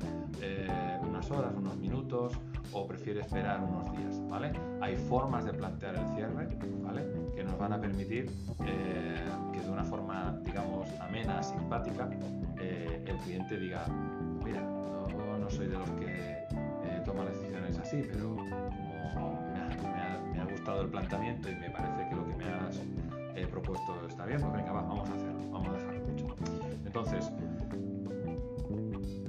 eh, 0.40 0.98
unas 1.02 1.30
horas, 1.30 1.54
unos 1.56 1.76
minutos 1.76 2.32
o 2.72 2.86
prefiere 2.86 3.20
esperar 3.20 3.62
unos 3.62 3.92
días, 3.92 4.20
¿vale? 4.28 4.52
Hay 4.80 4.96
formas 4.96 5.44
de 5.44 5.52
plantear 5.52 5.96
el 5.96 6.08
cierre, 6.14 6.48
¿vale? 6.82 7.06
Que 7.34 7.44
nos 7.44 7.58
van 7.58 7.72
a 7.74 7.80
permitir 7.80 8.30
eh, 8.66 9.24
que 9.52 9.60
de 9.60 9.70
una 9.70 9.84
forma, 9.84 10.38
digamos, 10.44 10.88
amena, 11.00 11.42
simpática, 11.42 12.08
eh, 12.60 13.04
el 13.06 13.16
cliente 13.18 13.58
diga, 13.58 13.86
mira, 14.44 14.62
no, 14.62 15.38
no, 15.38 15.50
soy 15.50 15.68
de 15.68 15.78
los 15.78 15.90
que 15.90 16.46
toman 17.04 17.26
decisiones 17.26 17.78
así, 17.78 18.02
pero 18.10 18.36
gustado 20.66 20.82
el 20.82 20.90
planteamiento 20.90 21.48
y 21.48 21.54
me 21.54 21.70
parece 21.70 22.08
que 22.08 22.16
lo 22.16 22.26
que 22.26 22.34
me 22.34 22.44
has 22.44 22.80
propuesto 23.52 24.04
está 24.08 24.26
bien, 24.26 24.40
pues 24.40 24.52
venga, 24.52 24.72
va, 24.72 24.82
vamos 24.82 25.08
a 25.08 25.14
hacerlo, 25.14 25.50
vamos 25.52 25.68
a 25.68 25.72
dejarlo 25.74 26.06
mucho. 26.08 26.36
Entonces, 26.84 27.30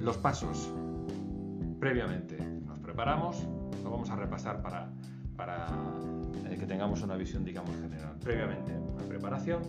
los 0.00 0.16
pasos. 0.16 0.72
Previamente 1.78 2.36
nos 2.66 2.80
preparamos, 2.80 3.46
lo 3.84 3.90
vamos 3.90 4.10
a 4.10 4.16
repasar 4.16 4.60
para, 4.62 4.90
para 5.36 5.68
eh, 6.50 6.56
que 6.58 6.66
tengamos 6.66 7.02
una 7.02 7.14
visión, 7.14 7.44
digamos, 7.44 7.70
general. 7.76 8.16
Previamente, 8.20 8.72
una 8.76 9.04
preparación, 9.04 9.62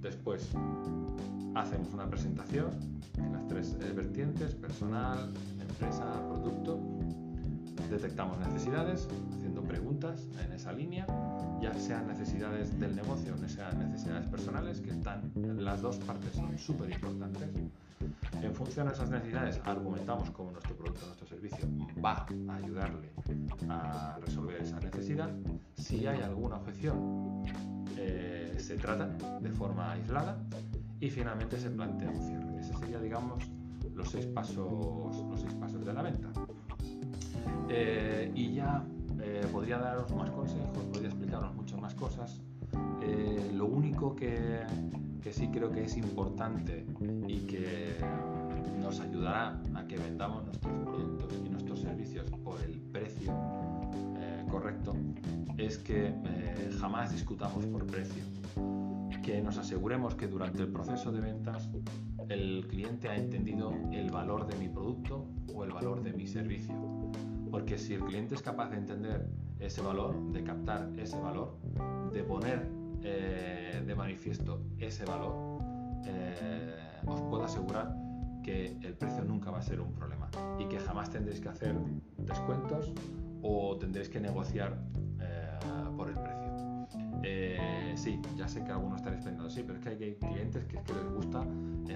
después 0.00 0.48
hacemos 1.56 1.92
una 1.92 2.08
presentación 2.08 2.70
en 3.18 3.32
las 3.32 3.48
tres 3.48 3.76
eh, 3.80 3.92
vertientes, 3.92 4.54
personal, 4.54 5.32
empresa, 5.60 6.04
producto, 6.28 6.78
detectamos 7.94 8.38
necesidades, 8.38 9.08
haciendo 9.36 9.62
preguntas 9.62 10.26
en 10.44 10.52
esa 10.52 10.72
línea, 10.72 11.06
ya 11.60 11.72
sean 11.74 12.08
necesidades 12.08 12.78
del 12.80 12.96
negocio 12.96 13.34
o 13.34 13.48
sean 13.48 13.78
necesidades 13.78 14.26
personales, 14.26 14.80
que 14.80 14.90
están, 14.90 15.30
las 15.34 15.80
dos 15.80 15.96
partes 15.98 16.32
son 16.32 16.58
súper 16.58 16.90
importantes. 16.90 17.48
En 18.42 18.54
función 18.54 18.88
de 18.88 18.94
esas 18.94 19.10
necesidades, 19.10 19.60
argumentamos 19.64 20.30
cómo 20.30 20.50
nuestro 20.50 20.74
producto, 20.76 21.06
nuestro 21.06 21.26
servicio 21.26 21.66
va 22.04 22.26
a 22.48 22.56
ayudarle 22.56 23.10
a 23.68 24.18
resolver 24.20 24.60
esa 24.60 24.80
necesidad. 24.80 25.30
Si 25.74 26.06
hay 26.06 26.20
alguna 26.20 26.56
objeción, 26.56 27.44
eh, 27.96 28.56
se 28.58 28.76
trata 28.76 29.06
de 29.40 29.50
forma 29.50 29.92
aislada 29.92 30.36
y 31.00 31.08
finalmente 31.10 31.58
se 31.58 31.70
plantea 31.70 32.10
un 32.10 32.22
cierre. 32.22 32.60
Ese 32.60 32.74
sería, 32.74 32.98
digamos, 32.98 33.44
los 33.94 34.10
seis 34.10 34.26
pasos, 34.26 35.16
los 35.30 35.40
seis 35.40 35.54
pasos 35.54 35.84
de 35.84 35.92
la 35.92 36.02
venta. 36.02 36.28
Eh, 37.68 38.30
y 38.34 38.54
ya 38.54 38.84
eh, 39.22 39.46
podría 39.50 39.78
daros 39.78 40.14
más 40.14 40.30
consejos, 40.30 40.84
podría 40.92 41.08
explicaros 41.08 41.54
muchas 41.54 41.80
más 41.80 41.94
cosas. 41.94 42.40
Eh, 43.02 43.50
lo 43.54 43.66
único 43.66 44.14
que, 44.14 44.60
que, 45.22 45.32
sí 45.32 45.48
creo 45.48 45.70
que 45.70 45.84
es 45.84 45.96
importante 45.96 46.86
y 47.26 47.38
que 47.40 47.96
nos 48.80 49.00
ayudará 49.00 49.60
a 49.74 49.86
que 49.86 49.96
vendamos 49.96 50.44
nuestros 50.44 50.72
productos 50.84 51.34
y 51.44 51.48
nuestros 51.48 51.80
servicios 51.80 52.30
por 52.42 52.60
el 52.62 52.78
precio 52.80 53.32
correcto 54.50 54.94
es 55.56 55.78
que 55.78 56.14
jamás 56.78 57.12
discutamos 57.12 57.64
por 57.66 57.86
precio. 57.86 58.22
Que 59.22 59.40
nos 59.40 59.56
aseguremos 59.56 60.14
que 60.14 60.28
durante 60.28 60.62
el 60.62 60.68
proceso 60.68 61.10
de 61.10 61.20
ventas 61.20 61.68
el 62.28 62.66
cliente 62.68 63.08
ha 63.08 63.16
entendido 63.16 63.72
el 63.90 64.10
valor 64.10 64.46
de 64.46 64.56
mi 64.58 64.68
producto 64.68 65.26
o 65.54 65.64
el 65.64 65.72
valor 65.72 66.02
de 66.02 66.12
mi 66.12 66.26
servicio 66.26 66.74
porque 67.54 67.78
si 67.78 67.94
el 67.94 68.00
cliente 68.00 68.34
es 68.34 68.42
capaz 68.42 68.68
de 68.70 68.78
entender 68.78 69.28
ese 69.60 69.80
valor, 69.80 70.20
de 70.32 70.42
captar 70.42 70.90
ese 70.96 71.16
valor, 71.20 71.56
de 72.12 72.24
poner 72.24 72.66
eh, 73.04 73.80
de 73.86 73.94
manifiesto 73.94 74.60
ese 74.76 75.04
valor, 75.04 75.62
eh, 76.04 76.74
os 77.06 77.20
puedo 77.20 77.44
asegurar 77.44 77.94
que 78.42 78.76
el 78.82 78.94
precio 78.94 79.22
nunca 79.22 79.52
va 79.52 79.58
a 79.58 79.62
ser 79.62 79.80
un 79.80 79.92
problema 79.92 80.28
y 80.58 80.64
que 80.64 80.80
jamás 80.80 81.10
tendréis 81.10 81.40
que 81.40 81.48
hacer 81.48 81.76
descuentos 82.18 82.92
o 83.40 83.76
tendréis 83.76 84.08
que 84.08 84.18
negociar 84.18 84.76
eh, 85.20 85.56
por 85.96 86.08
el 86.08 86.16
precio. 86.16 87.94
sí, 87.94 88.20
ya 88.36 88.48
sé 88.48 88.64
que 88.64 88.72
algunos 88.72 88.96
estaréis 88.96 89.22
pensando, 89.22 89.48
sí, 89.48 89.62
pero 89.64 89.78
es 89.78 89.84
que 89.84 90.04
hay 90.04 90.14
clientes 90.16 90.64
que, 90.64 90.74
les 90.74 91.12
gusta, 91.14 91.46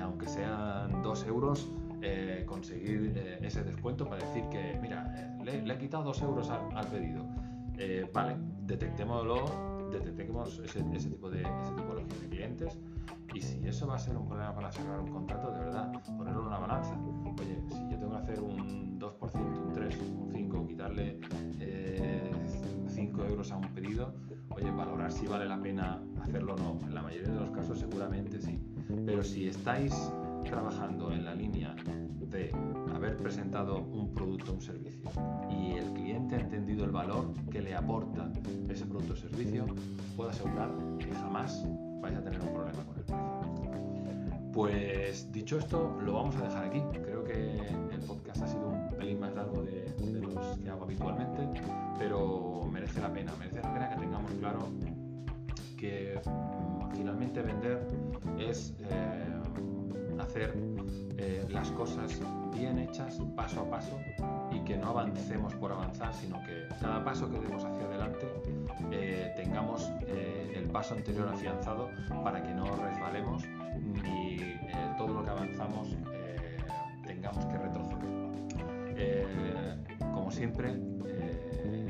aunque 0.01 0.29
sean 0.29 1.03
dos 1.03 1.27
euros, 1.27 1.69
eh, 2.01 2.45
conseguir 2.47 3.13
eh, 3.17 3.39
ese 3.43 3.65
descuento 3.65 4.09
para 4.09 4.25
decir 4.25 4.45
que, 4.51 4.79
mira, 4.81 5.13
eh, 5.17 5.63
le, 5.65 5.75
he 5.75 5.79
quitado 5.79 6.05
dos 6.05 6.23
euros 6.23 6.49
al, 6.51 6.87
pedido. 6.87 7.27
vale, 8.13 8.37
detectémoslo, 8.63 9.89
detectemos 9.91 10.61
ese, 10.61 10.83
tipo 10.83 11.31
de, 11.31 11.43
ese 11.43 11.73
tipología 11.77 12.19
de 12.21 12.29
clientes 12.29 12.79
y 13.35 13.41
si 13.41 13.67
eso 13.67 13.87
va 13.87 13.97
a 13.97 13.99
ser 13.99 14.17
un 14.17 14.27
problema 14.27 14.55
para 14.55 14.71
cerrar 14.71 15.01
un 15.01 15.11
contrato, 15.11 15.51
de 15.53 15.59
verdad, 15.59 15.93
ponerlo 16.17 16.43
en 16.43 16.47
una 16.47 16.59
balanza. 16.59 16.97
Oye, 17.41 17.63
si 17.69 17.91
yo 17.91 17.99
tengo 17.99 18.11
que 18.11 18.17
hacer 18.17 18.41
un 18.41 18.99
2%, 18.99 19.67
un 19.67 19.73
3, 19.73 19.99
un 20.01 20.31
5, 20.33 20.67
quitarle 20.67 21.19
5 22.89 23.25
euros 23.25 23.53
a 23.53 23.57
un 23.57 23.69
pedido, 23.75 24.15
oye, 24.51 24.71
valorar 24.71 25.13
si 25.13 25.27
vale 25.27 25.47
la 25.47 25.61
pena 25.61 26.01
hacerlo 26.23 26.55
o 26.55 26.59
no. 26.59 26.87
En 26.87 26.95
la 26.95 27.03
mayoría 27.03 27.33
de 27.33 27.41
los 27.41 27.51
casos 27.51 27.79
seguramente 27.79 28.41
sí. 28.41 28.59
Pero 29.05 29.23
si 29.23 29.49
estáis 29.49 29.95
trabajando 30.49 31.13
en 31.13 31.25
la 31.25 31.35
línea 31.35 31.75
de 32.31 32.51
haber 32.95 33.17
presentado 33.17 33.79
un 33.79 34.13
producto 34.13 34.53
o 34.53 34.55
un 34.55 34.63
servicio 34.63 35.11
y 35.51 35.73
el 35.73 35.93
cliente 35.93 36.37
ha 36.37 36.41
entendido 36.41 36.85
el 36.85 36.91
valor 36.91 37.33
que 37.51 37.61
le 37.61 37.75
aporta 37.75 38.31
ese 38.69 38.85
producto 38.87 39.15
o 39.15 39.17
servicio, 39.17 39.67
puedo 40.17 40.31
asegurar 40.31 40.71
que 40.99 41.13
jamás 41.15 41.65
vais 42.01 42.17
a 42.17 42.23
tener 42.23 42.41
un 42.41 42.49
problema 42.49 42.85
con 42.85 42.97
el 42.97 43.05
precio. 43.05 43.39
Pues 44.53 45.31
dicho 45.31 45.59
esto, 45.59 45.97
lo 46.03 46.15
vamos 46.15 46.35
a 46.37 46.43
dejar 46.43 46.65
aquí. 46.65 46.83
Creo 46.93 47.23
que 47.25 47.59
el 47.93 48.01
podcast 48.07 48.43
ha 48.43 48.49
sido 48.49 48.69
un 48.69 48.91
pelín 48.99 49.21
más 49.21 49.35
largo 49.35 49.63
de, 49.63 49.95
los 50.21 50.59
que 50.59 50.71
hago 50.71 50.85
habitualmente, 50.85 51.61
pero 51.99 52.69
merece 52.73 53.01
la 53.01 53.13
pena, 53.13 53.33
merece 53.39 53.61
la 53.61 53.73
pena 53.73 53.91
que 53.91 53.97
tengamos 53.97 54.33
claro 54.41 54.61
que 55.77 56.21
mm, 56.25 56.97
finalmente 56.97 57.41
vender 57.41 57.87
es 58.39 58.75
eh, 58.81 59.38
hacer 60.29 60.53
eh, 61.17 61.47
las 61.49 61.71
cosas 61.71 62.21
bien 62.55 62.79
hechas, 62.79 63.19
paso 63.35 63.63
a 63.63 63.71
paso, 63.71 63.99
y 64.53 64.61
que 64.61 64.77
no 64.77 64.91
avancemos 64.91 65.55
por 65.55 65.73
avanzar, 65.73 66.13
sino 66.15 66.39
que 66.43 66.69
cada 66.81 67.03
paso 67.03 67.31
que 67.31 67.39
demos 67.41 67.65
hacia 67.65 67.85
adelante 67.87 68.27
eh, 68.93 69.33
tengamos 69.37 69.91
eh, 70.07 70.53
el 70.55 70.67
paso 70.67 70.95
anterior 70.95 71.29
afianzado 71.29 71.89
para 72.23 72.43
que 72.43 72.53
no 72.53 72.67
resbalemos 72.77 73.43
ni 74.05 74.37
todo 74.99 75.15
lo 75.15 75.25
que 75.25 75.31
avanzamos 75.31 75.97
tengamos 77.07 77.47
que 77.47 77.57
retroceder. 77.57 78.09
como 80.13 80.31
siempre, 80.31 80.75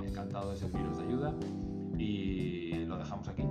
encantado 0.06 0.52
de 0.52 0.56
serviros 0.56 0.98
de 0.98 1.04
ayuda 1.04 1.34
y 1.96 2.84
lo 2.86 2.98
dejamos 2.98 3.26
aquí. 3.28 3.42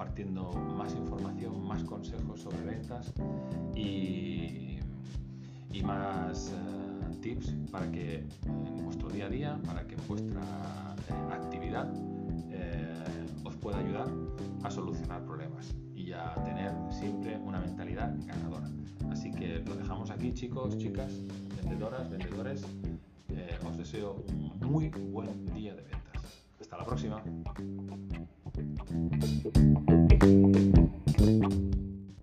Compartiendo 0.00 0.50
más 0.78 0.94
información, 0.94 1.62
más 1.68 1.84
consejos 1.84 2.40
sobre 2.40 2.62
ventas 2.64 3.12
y, 3.74 4.78
y 5.70 5.82
más 5.82 6.54
eh, 6.54 7.16
tips 7.20 7.54
para 7.70 7.92
que 7.92 8.24
en 8.46 8.82
vuestro 8.82 9.10
día 9.10 9.26
a 9.26 9.28
día, 9.28 9.60
para 9.66 9.86
que 9.86 9.96
vuestra 10.08 10.40
eh, 10.40 11.34
actividad 11.34 11.92
eh, 12.48 13.26
os 13.44 13.54
pueda 13.56 13.76
ayudar 13.76 14.08
a 14.62 14.70
solucionar 14.70 15.22
problemas 15.26 15.76
y 15.94 16.12
a 16.12 16.32
tener 16.46 16.72
siempre 16.90 17.36
una 17.36 17.60
mentalidad 17.60 18.10
ganadora. 18.24 18.70
Así 19.10 19.30
que 19.30 19.58
lo 19.58 19.76
dejamos 19.76 20.10
aquí 20.10 20.32
chicos, 20.32 20.78
chicas, 20.78 21.12
vendedoras, 21.60 22.08
vendedores. 22.08 22.64
os 23.68 23.76
deseo 23.76 24.24
un 24.30 24.58
muy 24.66 24.88
buen 24.88 25.44
día 25.54 25.74
de 25.74 25.82
ventas. 25.82 26.00
Hasta 26.58 26.78
la 26.78 26.86
próxima. 26.86 27.22